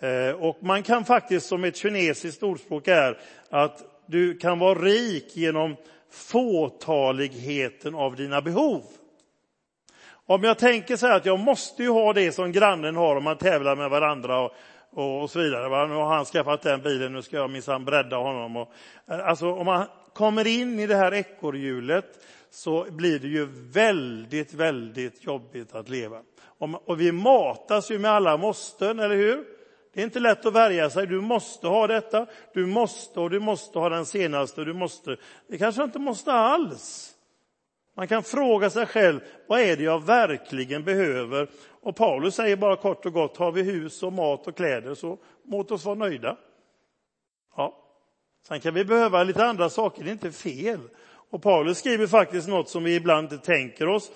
Eh, 0.00 0.30
och 0.30 0.56
man 0.60 0.82
kan 0.82 1.04
faktiskt, 1.04 1.46
som 1.46 1.64
ett 1.64 1.76
kinesiskt 1.76 2.42
ordspråk 2.42 2.88
är, 2.88 3.18
att 3.50 3.84
du 4.06 4.38
kan 4.38 4.58
vara 4.58 4.78
rik 4.78 5.36
genom 5.36 5.76
fåtaligheten 6.10 7.94
av 7.94 8.16
dina 8.16 8.40
behov. 8.40 8.82
Om 10.30 10.44
jag 10.44 10.58
tänker 10.58 10.96
så 10.96 11.06
här 11.06 11.16
att 11.16 11.26
jag 11.26 11.38
måste 11.38 11.82
ju 11.82 11.88
ha 11.88 12.12
det 12.12 12.32
som 12.32 12.52
grannen 12.52 12.96
har 12.96 13.16
om 13.16 13.24
man 13.24 13.38
tävlar 13.38 13.76
med 13.76 13.90
varandra 13.90 14.40
och, 14.40 14.52
och, 15.22 15.30
så 15.30 15.38
vidare. 15.38 15.86
Nu 15.88 15.94
har 15.94 16.16
han 16.16 16.24
skaffat 16.24 16.62
den 16.62 16.82
bilen, 16.82 17.12
nu 17.12 17.22
ska 17.22 17.36
jag 17.36 17.50
minsann 17.50 17.84
bredda 17.84 18.16
honom. 18.16 18.56
Och, 18.56 18.72
alltså 19.06 19.52
om 19.52 19.66
man 19.66 19.86
kommer 20.12 20.46
in 20.46 20.78
i 20.78 20.86
det 20.86 20.96
här 20.96 21.14
ekorrhjulet 21.14 22.04
så 22.50 22.86
blir 22.90 23.18
det 23.18 23.28
ju 23.28 23.48
väldigt, 23.72 24.54
väldigt 24.54 25.24
jobbigt 25.24 25.74
att 25.74 25.88
leva. 25.88 26.22
Och 26.84 27.00
vi 27.00 27.12
matas 27.12 27.90
ju 27.90 27.98
med 27.98 28.10
alla 28.10 28.36
måsten, 28.36 28.98
eller 28.98 29.16
hur? 29.16 29.44
Det 29.94 30.00
är 30.00 30.04
inte 30.04 30.20
lätt 30.20 30.46
att 30.46 30.54
värja 30.54 30.90
sig. 30.90 31.06
Du 31.06 31.20
måste 31.20 31.66
ha 31.66 31.86
detta, 31.86 32.26
du 32.54 32.66
måste 32.66 33.20
och 33.20 33.30
du 33.30 33.40
måste 33.40 33.78
ha 33.78 33.88
den 33.88 34.06
senaste, 34.06 34.64
du 34.64 34.72
måste. 34.72 35.16
Det 35.46 35.58
kanske 35.58 35.84
inte 35.84 35.98
måste 35.98 36.32
alls. 36.32 37.14
Man 37.98 38.08
kan 38.08 38.22
fråga 38.22 38.70
sig 38.70 38.86
själv, 38.86 39.20
vad 39.46 39.60
är 39.60 39.76
det 39.76 39.82
jag 39.82 40.06
verkligen 40.06 40.84
behöver? 40.84 41.48
Och 41.82 41.96
Paulus 41.96 42.34
säger 42.34 42.56
bara 42.56 42.76
kort 42.76 43.06
och 43.06 43.12
gott, 43.12 43.36
har 43.36 43.52
vi 43.52 43.62
hus 43.62 44.02
och 44.02 44.12
mat 44.12 44.46
och 44.46 44.56
kläder 44.56 44.94
så 44.94 45.18
låt 45.50 45.70
oss 45.70 45.84
vara 45.84 45.94
nöjda. 45.94 46.36
Ja. 47.56 47.84
Sen 48.48 48.60
kan 48.60 48.74
vi 48.74 48.84
behöva 48.84 49.22
lite 49.22 49.44
andra 49.44 49.70
saker, 49.70 50.04
det 50.04 50.10
är 50.10 50.12
inte 50.12 50.32
fel. 50.32 50.80
Och 51.30 51.42
Paulus 51.42 51.78
skriver 51.78 52.06
faktiskt 52.06 52.48
något 52.48 52.68
som 52.68 52.84
vi 52.84 52.94
ibland 52.94 53.32
inte 53.32 53.46
tänker 53.46 53.88
oss. 53.88 54.10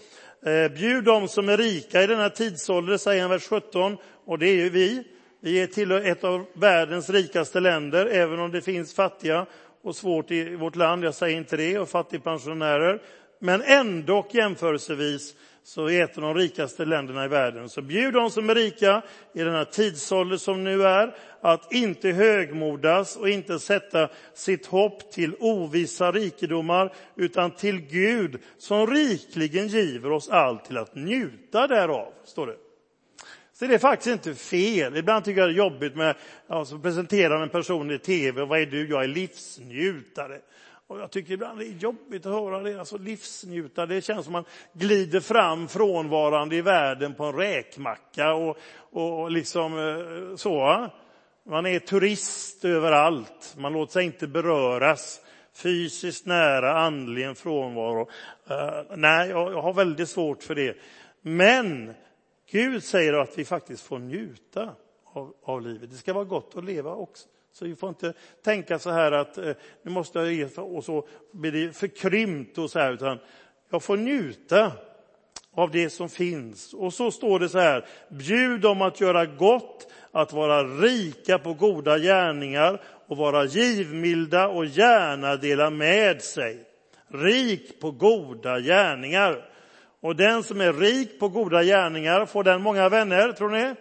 Eh, 0.47 0.73
bjud 0.73 1.05
dem 1.05 1.29
som 1.29 1.49
är 1.49 1.57
rika 1.57 2.03
i 2.03 2.07
denna 2.07 2.31
tidsålder, 2.31 2.97
säger 2.97 3.23
han 3.23 3.31
vers 3.31 3.49
17, 3.49 3.97
och 4.25 4.39
det 4.39 4.47
är 4.47 4.57
ju 4.57 4.71
vi. 4.71 5.05
Vi 5.41 5.63
är 5.63 5.67
till 5.67 5.93
ett 5.93 6.25
av 6.25 6.47
världens 6.55 7.11
rikaste 7.11 7.61
länder, 7.61 8.07
även 8.07 8.41
om 8.41 8.53
det 8.53 8.63
finns 8.63 8.95
fattiga 8.95 9.47
och 9.83 9.97
svårt 9.97 10.31
i 10.31 10.57
vårt 10.57 10.77
land, 10.77 11.05
jag 11.05 11.15
säger 11.15 11.37
inte 11.37 11.57
det, 11.57 11.79
och 11.79 11.89
fattigpensionärer. 11.89 13.03
Men 13.45 13.63
ändå 13.63 14.27
jämförelsevis 14.31 15.35
så 15.63 15.91
är 15.91 16.05
ett 16.05 16.17
av 16.17 16.23
de 16.23 16.35
rikaste 16.35 16.85
länderna 16.85 17.25
i 17.25 17.29
världen. 17.29 17.69
Så 17.69 17.83
bjud 17.83 18.15
de 18.15 18.31
som 18.31 18.51
är 18.51 18.55
rika 18.55 19.03
i 19.35 19.43
denna 19.43 19.65
tidsålder 19.65 20.37
som 20.37 20.65
nu 20.65 20.83
är 20.83 21.15
att 21.41 21.73
inte 21.73 22.09
högmodas 22.09 23.17
och 23.17 23.29
inte 23.29 23.59
sätta 23.59 24.09
sitt 24.35 24.67
hopp 24.67 25.13
till 25.13 25.35
ovissa 25.41 26.13
rikedomar 26.13 26.93
utan 27.17 27.51
till 27.51 27.81
Gud 27.81 28.41
som 28.59 28.87
rikligen 28.87 29.69
giver 29.69 30.13
oss 30.13 30.29
allt 30.29 30.65
till 30.65 30.79
att 30.79 30.95
njuta 30.95 31.67
därav, 31.67 32.13
står 32.25 32.47
det. 32.47 32.57
Så 33.53 33.67
det 33.67 33.75
är 33.75 33.79
faktiskt 33.79 34.13
inte 34.13 34.35
fel. 34.35 34.97
Ibland 34.97 35.25
tycker 35.25 35.41
jag 35.41 35.49
det 35.49 35.55
är 35.55 35.57
jobbigt 35.57 35.97
med 35.97 36.17
alltså, 36.47 36.79
presenterar 36.79 37.43
en 37.43 37.49
person 37.49 37.91
i 37.91 37.99
tv. 37.99 38.45
Vad 38.45 38.61
är 38.61 38.67
du? 38.67 38.89
Jag 38.89 39.05
är 39.05 39.09
livsnjutare. 39.09 40.39
Och 40.93 41.01
jag 41.01 41.11
tycker 41.11 41.33
ibland 41.33 41.59
det 41.59 41.67
är 41.67 41.79
jobbigt 41.79 42.27
att 42.27 42.33
höra 42.33 42.61
det. 42.61 42.79
Alltså 42.79 42.99
livsnjuta. 42.99 43.87
det 43.87 44.03
känns 44.03 44.25
som 44.25 44.33
man 44.33 44.45
glider 44.73 45.21
fram 45.21 45.69
frånvarande 45.69 46.57
i 46.57 46.63
världen 46.63 47.15
på 47.15 47.25
en 47.25 47.37
räkmacka 47.37 48.35
och, 48.35 48.57
och 48.91 49.31
liksom 49.31 49.79
eh, 49.79 50.37
så. 50.37 50.89
Man 51.47 51.67
är 51.67 51.79
turist 51.79 52.65
överallt. 52.65 53.55
Man 53.59 53.73
låter 53.73 53.93
sig 53.93 54.05
inte 54.05 54.27
beröras 54.27 55.21
fysiskt 55.53 56.27
nära, 56.27 56.81
andligen 56.81 57.35
frånvaro. 57.35 58.01
Uh, 58.51 58.97
nej, 58.97 59.29
jag, 59.29 59.53
jag 59.53 59.63
har 59.63 59.73
väldigt 59.73 60.09
svårt 60.09 60.43
för 60.43 60.55
det. 60.55 60.77
Men 61.21 61.95
Gud 62.51 62.85
säger 62.85 63.13
att 63.13 63.39
vi 63.39 63.45
faktiskt 63.45 63.83
får 63.83 63.99
njuta 63.99 64.75
av, 65.05 65.35
av 65.43 65.63
livet. 65.63 65.91
Det 65.91 65.97
ska 65.97 66.13
vara 66.13 66.25
gott 66.25 66.57
att 66.57 66.65
leva 66.65 66.95
också. 66.95 67.29
Så 67.53 67.65
vi 67.65 67.77
får 67.77 67.89
inte 67.89 68.13
tänka 68.45 68.79
så 68.79 68.91
här 68.91 69.13
att 69.13 69.39
eh, 69.39 69.53
nu 69.83 69.91
måste 69.91 70.19
jag 70.19 70.33
ge 70.33 70.49
och 70.57 70.85
så 70.85 71.07
blir 71.33 71.53
det 71.53 71.73
förkrympt 71.73 72.59
och 72.59 72.71
så 72.71 72.79
här, 72.79 72.93
utan 72.93 73.19
jag 73.71 73.83
får 73.83 73.97
njuta 73.97 74.73
av 75.55 75.71
det 75.71 75.91
som 75.91 76.09
finns. 76.09 76.75
Och 76.75 76.95
så 76.95 77.11
står 77.11 77.39
det 77.39 77.49
så 77.49 77.59
här, 77.59 77.87
bjud 78.09 78.61
dem 78.61 78.83
att 78.83 79.01
göra 79.01 79.27
gott, 79.27 79.93
att 80.11 80.33
vara 80.33 80.65
rika 80.65 81.39
på 81.39 81.55
goda 81.55 81.99
gärningar 81.99 82.83
och 83.07 83.17
vara 83.17 83.45
givmilda 83.45 84.49
och 84.49 84.67
gärna 84.67 85.37
dela 85.37 85.71
med 85.71 86.23
sig. 86.23 86.65
Rik 87.09 87.81
på 87.81 87.91
goda 87.91 88.61
gärningar. 88.61 89.49
Och 90.01 90.17
den 90.17 90.43
som 90.43 90.61
är 90.61 90.73
rik 90.73 91.21
på 91.21 91.29
goda 91.29 91.63
gärningar, 91.63 92.27
får 92.27 92.45
den 92.45 92.63
många 92.63 92.89
vänner, 92.89 93.33
tror 93.33 93.51
ni? 93.51 93.75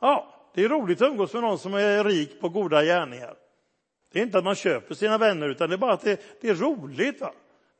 Ja, 0.00 0.35
det 0.56 0.64
är 0.64 0.68
roligt 0.68 1.02
att 1.02 1.08
umgås 1.08 1.32
med 1.32 1.42
någon 1.42 1.58
som 1.58 1.74
är 1.74 2.04
rik 2.04 2.40
på 2.40 2.48
goda 2.48 2.84
gärningar. 2.84 3.34
Det 4.12 4.18
är 4.18 4.22
inte 4.22 4.38
att 4.38 4.44
man 4.44 4.54
köper 4.54 4.94
sina 4.94 5.18
vänner, 5.18 5.48
utan 5.48 5.68
det 5.68 5.74
är 5.74 5.78
bara 5.78 5.92
att 5.92 6.00
det, 6.00 6.20
det 6.40 6.48
är 6.48 6.54
roligt. 6.54 7.20
Va? 7.20 7.32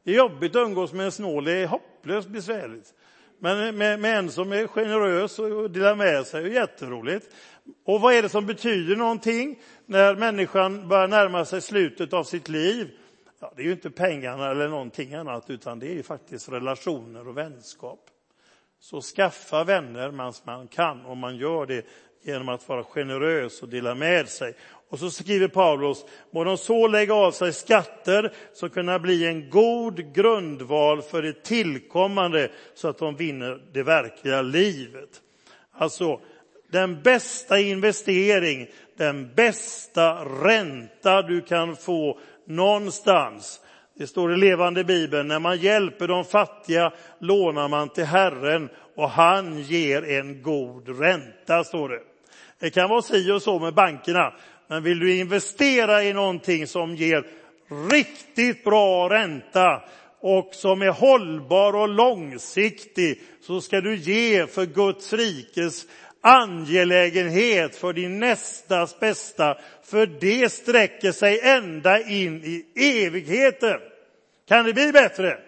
Det 0.05 0.11
är 0.11 0.17
jobbigt 0.17 0.57
att 0.57 0.67
umgås 0.67 0.93
med 0.93 1.07
en 1.07 1.13
snål, 1.13 1.45
det 1.45 1.53
är 1.53 1.67
hopplöst 1.67 2.29
besvärligt. 2.29 2.95
Men 3.39 3.77
med, 3.77 4.01
med 4.01 4.19
en 4.19 4.31
som 4.31 4.53
är 4.53 4.67
generös 4.67 5.39
och 5.39 5.71
delar 5.71 5.95
med 5.95 6.27
sig 6.27 6.43
det 6.43 6.49
är 6.49 6.53
jätteroligt. 6.53 7.35
Och 7.85 8.01
vad 8.01 8.15
är 8.15 8.23
det 8.23 8.29
som 8.29 8.47
betyder 8.47 8.97
någonting 8.97 9.63
när 9.87 10.15
människan 10.15 10.89
börjar 10.89 11.09
närma 11.09 11.45
sig 11.45 11.61
slutet 11.61 12.13
av 12.13 12.25
sitt 12.25 12.49
liv? 12.49 12.91
Ja, 13.41 13.53
det 13.57 13.63
är 13.63 13.67
ju 13.67 13.73
inte 13.73 13.91
pengarna 13.91 14.51
eller 14.51 14.69
någonting 14.69 15.15
annat, 15.15 15.51
utan 15.51 15.79
det 15.79 15.87
är 15.87 15.95
ju 15.95 16.03
faktiskt 16.03 16.49
relationer 16.49 17.29
och 17.29 17.37
vänskap. 17.37 18.01
Så 18.81 19.01
skaffa 19.01 19.65
vänner 19.65 20.11
medan 20.11 20.33
man 20.45 20.69
kan, 20.69 21.07
och 21.07 21.17
man 21.17 21.37
gör 21.37 21.67
det 21.67 21.87
genom 22.23 22.49
att 22.49 22.69
vara 22.69 22.85
generös 22.85 23.63
och 23.63 23.69
dela 23.69 23.95
med 23.95 24.29
sig. 24.29 24.55
Och 24.89 24.99
så 24.99 25.11
skriver 25.11 25.49
Paulus, 25.49 26.05
må 26.31 26.45
de 26.45 26.59
så 26.59 26.89
lägga 26.89 27.15
av 27.15 27.33
sig 27.33 27.53
skatter 27.53 28.33
som 28.53 28.71
kunna 28.71 28.99
bli 28.99 29.27
en 29.27 29.51
god 29.51 30.15
grundval 30.15 31.03
för 31.03 31.23
det 31.23 31.45
tillkommande 31.45 32.51
så 32.75 32.89
att 32.89 32.99
de 32.99 33.17
vinner 33.17 33.61
det 33.73 33.83
verkliga 33.83 34.43
livet. 34.43 35.09
Alltså, 35.73 36.21
den 36.73 37.03
bästa 37.03 37.59
investering, 37.59 38.69
den 38.97 39.35
bästa 39.35 40.25
ränta 40.25 41.23
du 41.23 41.41
kan 41.41 41.77
få 41.77 42.19
någonstans. 42.47 43.61
Det 43.99 44.07
står 44.07 44.35
i 44.35 44.37
levande 44.37 44.85
Bibeln, 44.85 45.29
när 45.29 45.39
man 45.39 45.59
hjälper 45.59 46.09
de 46.09 46.25
fattiga 46.25 46.93
lånar 47.19 47.69
man 47.69 47.89
till 47.89 48.05
Herren 48.05 48.69
och 48.97 49.11
han 49.11 49.63
ger 49.63 50.05
en 50.05 50.43
god 50.43 51.01
ränta, 51.01 51.65
står 51.65 51.89
det. 51.89 52.01
Det 52.59 52.71
kan 52.71 52.91
vara 52.91 53.03
si 53.03 53.31
och 53.31 53.43
så 53.43 53.59
med 53.59 53.75
bankerna, 53.75 54.35
men 54.69 54.83
vill 54.83 54.99
du 54.99 55.17
investera 55.17 56.05
i 56.05 56.13
någonting 56.13 56.67
som 56.67 56.97
ger 56.97 57.27
riktigt 57.91 58.65
bra 58.65 59.09
ränta 59.11 59.83
och 60.21 60.55
som 60.55 60.83
är 60.83 60.91
hållbar 60.91 61.73
och 61.73 61.89
långsiktig 61.89 63.21
så 63.43 63.61
ska 63.61 63.81
du 63.81 63.97
ge 63.97 64.47
för 64.47 64.67
Guds 64.67 65.13
rikes 65.13 65.87
angelägenhet 66.21 67.77
för 67.77 67.93
din 67.93 68.21
nästas 68.21 69.01
bästa, 69.01 69.59
för 69.85 70.07
det 70.07 70.53
sträcker 70.53 71.13
sig 71.13 71.41
ända 71.41 72.01
in 72.01 72.45
i 72.45 72.65
evigheten. 73.05 73.81
Kan 74.49 74.65
det 74.65 74.73
bli 74.73 74.93
bättre? 74.93 75.39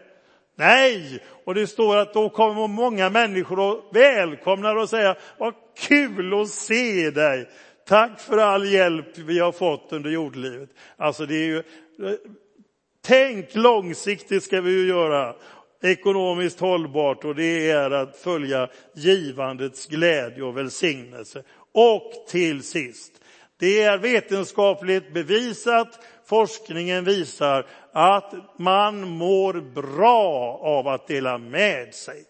Nej, 0.58 1.22
och 1.44 1.54
det 1.54 1.66
står 1.66 1.96
att 1.96 2.14
då 2.14 2.28
kommer 2.28 2.66
många 2.66 3.10
människor 3.10 3.60
och 3.60 3.90
välkomnar 3.92 4.76
och 4.76 4.88
säger 4.88 5.18
vad 5.38 5.54
kul 5.78 6.40
att 6.40 6.48
se 6.48 7.10
dig. 7.10 7.48
Tack 7.86 8.20
för 8.20 8.38
all 8.38 8.72
hjälp 8.72 9.18
vi 9.18 9.38
har 9.38 9.52
fått 9.52 9.92
under 9.92 10.10
jordlivet. 10.10 10.70
Alltså 10.96 11.26
det 11.26 11.34
är 11.34 11.46
ju, 11.46 11.62
tänk 13.06 13.54
långsiktigt 13.54 14.42
ska 14.42 14.60
vi 14.60 14.70
ju 14.70 14.88
göra 14.88 15.34
ekonomiskt 15.82 16.60
hållbart 16.60 17.24
och 17.24 17.34
det 17.34 17.70
är 17.70 17.90
att 17.90 18.16
följa 18.16 18.68
givandets 18.94 19.86
glädje 19.86 20.42
och 20.42 20.56
välsignelse. 20.56 21.42
Och 21.74 22.12
till 22.28 22.62
sist, 22.62 23.12
det 23.58 23.82
är 23.82 23.98
vetenskapligt 23.98 25.12
bevisat, 25.14 26.00
forskningen 26.28 27.04
visar 27.04 27.66
att 27.92 28.34
man 28.56 29.08
mår 29.08 29.54
bra 29.74 30.60
av 30.62 30.88
att 30.88 31.06
dela 31.06 31.38
med 31.38 31.94
sig. 31.94 32.24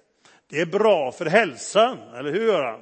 Det 0.51 0.61
är 0.61 0.67
bra 0.67 1.13
för 1.13 1.27
hälsan, 1.27 1.99
eller 2.19 2.33
hur 2.33 2.47
Göran? 2.47 2.81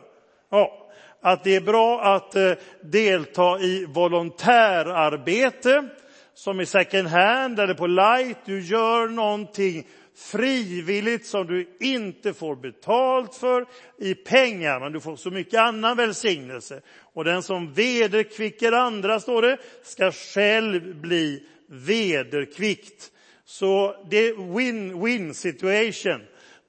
Ja, 0.50 0.88
att 1.20 1.44
det 1.44 1.56
är 1.56 1.60
bra 1.60 2.00
att 2.00 2.36
eh, 2.36 2.52
delta 2.82 3.60
i 3.60 3.86
volontärarbete 3.86 5.88
som 6.34 6.60
i 6.60 6.66
second 6.66 7.08
hand 7.08 7.60
eller 7.60 7.74
på 7.74 7.86
light. 7.86 8.38
Du 8.44 8.60
gör 8.60 9.08
någonting 9.08 9.86
frivilligt 10.16 11.26
som 11.26 11.46
du 11.46 11.76
inte 11.80 12.34
får 12.34 12.56
betalt 12.56 13.34
för 13.34 13.66
i 13.98 14.14
pengar, 14.14 14.80
men 14.80 14.92
du 14.92 15.00
får 15.00 15.16
så 15.16 15.30
mycket 15.30 15.60
annan 15.60 15.96
välsignelse. 15.96 16.80
Och 17.00 17.24
den 17.24 17.42
som 17.42 17.72
vederkvicker 17.72 18.72
andra, 18.72 19.20
står 19.20 19.42
det, 19.42 19.58
ska 19.82 20.12
själv 20.12 20.94
bli 21.00 21.42
vederkvickt. 21.68 23.12
Så 23.44 24.04
det 24.10 24.28
är 24.28 24.34
win-win 24.34 25.32
situation. 25.32 26.20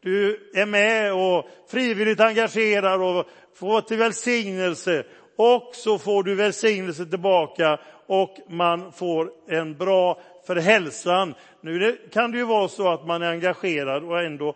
Du 0.04 0.50
är 0.54 0.66
med 0.66 1.14
och 1.14 1.50
frivilligt 1.70 2.20
engagerar 2.20 3.00
och 3.00 3.28
får 3.56 3.82
till 3.82 3.98
välsignelse 3.98 5.04
och 5.38 5.72
så 5.74 6.00
får 6.00 6.24
du 6.24 6.36
välsignelse 6.36 7.06
tillbaka 7.06 7.80
och 8.08 8.38
man 8.48 8.92
får 8.92 9.32
en 9.48 9.78
bra 9.78 10.20
för 10.48 10.56
hälsan. 10.56 11.34
Nu 11.62 11.98
kan 12.12 12.32
det 12.32 12.38
ju 12.38 12.44
vara 12.44 12.68
så 12.68 12.90
att 12.90 13.08
man 13.08 13.22
är 13.22 13.32
engagerad 13.32 14.04
och 14.04 14.22
ändå 14.22 14.56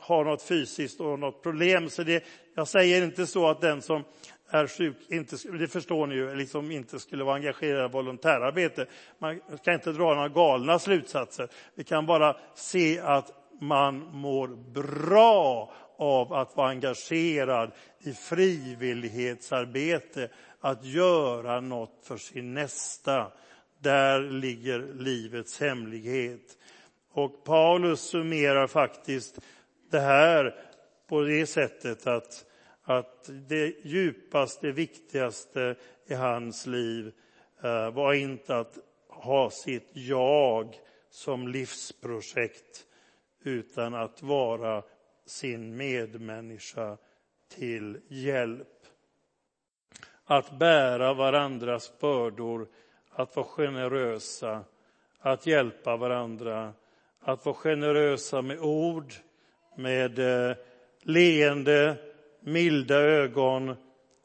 har 0.00 0.24
något 0.24 0.42
fysiskt 0.42 1.00
och 1.00 1.18
något 1.18 1.42
problem. 1.42 1.90
Så 1.90 2.02
det, 2.02 2.24
jag 2.54 2.68
säger 2.68 3.04
inte 3.04 3.26
så 3.26 3.48
att 3.48 3.60
den 3.60 3.82
som 3.82 4.04
är 4.50 4.66
sjuk, 4.66 4.96
inte, 5.08 5.36
det 5.58 5.68
förstår 5.68 6.06
ni 6.06 6.14
ju, 6.14 6.34
liksom 6.34 6.70
inte 6.70 7.00
skulle 7.00 7.24
vara 7.24 7.36
engagerad 7.36 7.90
i 7.90 7.92
volontärarbete. 7.92 8.86
Man 9.18 9.40
kan 9.64 9.74
inte 9.74 9.92
dra 9.92 10.14
några 10.14 10.28
galna 10.28 10.78
slutsatser. 10.78 11.48
Vi 11.74 11.84
kan 11.84 12.06
bara 12.06 12.36
se 12.54 13.00
att 13.00 13.32
man 13.60 14.08
mår 14.12 14.48
bra 14.72 15.72
av 15.98 16.32
att 16.32 16.56
vara 16.56 16.68
engagerad 16.68 17.72
i 17.98 18.12
frivillighetsarbete, 18.12 20.28
att 20.60 20.84
göra 20.84 21.60
något 21.60 22.00
för 22.02 22.16
sin 22.16 22.54
nästa. 22.54 23.32
Där 23.78 24.20
ligger 24.20 24.94
livets 24.94 25.60
hemlighet. 25.60 26.58
Och 27.12 27.44
Paulus 27.44 28.00
summerar 28.00 28.66
faktiskt 28.66 29.38
det 29.90 30.00
här 30.00 30.54
på 31.08 31.20
det 31.20 31.46
sättet 31.46 32.06
att, 32.06 32.44
att 32.82 33.30
det 33.48 33.74
djupaste, 33.84 34.72
viktigaste 34.72 35.76
i 36.06 36.14
hans 36.14 36.66
liv 36.66 37.12
eh, 37.62 37.90
var 37.90 38.12
inte 38.12 38.56
att 38.56 38.78
ha 39.08 39.50
sitt 39.50 39.90
jag 39.92 40.76
som 41.10 41.48
livsprojekt 41.48 42.84
utan 43.44 43.94
att 43.94 44.22
vara 44.22 44.82
sin 45.26 45.76
medmänniska 45.76 46.96
till 47.48 48.00
hjälp. 48.08 48.77
Att 50.30 50.58
bära 50.58 51.14
varandras 51.14 51.92
bördor, 52.00 52.66
att 53.10 53.36
vara 53.36 53.46
generösa, 53.46 54.64
att 55.20 55.46
hjälpa 55.46 55.96
varandra, 55.96 56.72
att 57.20 57.46
vara 57.46 57.54
generösa 57.56 58.42
med 58.42 58.58
ord, 58.58 59.14
med 59.74 60.18
eh, 60.18 60.56
leende, 61.02 61.96
milda 62.40 62.94
ögon, 62.94 63.74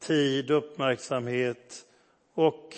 tid, 0.02 0.50
uppmärksamhet 0.50 1.86
och 2.34 2.76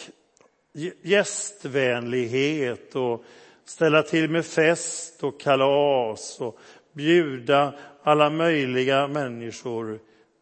gästvänlighet 1.03 2.97
och 2.97 3.25
ställa 3.65 4.03
till 4.03 4.31
med 4.31 4.47
fest 4.47 5.25
och 5.25 5.41
kalas 5.41 6.41
och 6.41 6.59
bjuda 6.93 7.75
alla 8.03 8.31
möjliga 8.31 9.09
människor. 9.09 9.99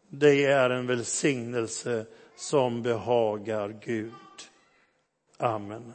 Det 0.09 0.45
är 0.45 0.69
en 0.69 0.87
välsignelse 0.87 2.05
som 2.35 2.81
behagar 2.81 3.69
Gud. 3.69 4.11
Amen. 5.37 5.93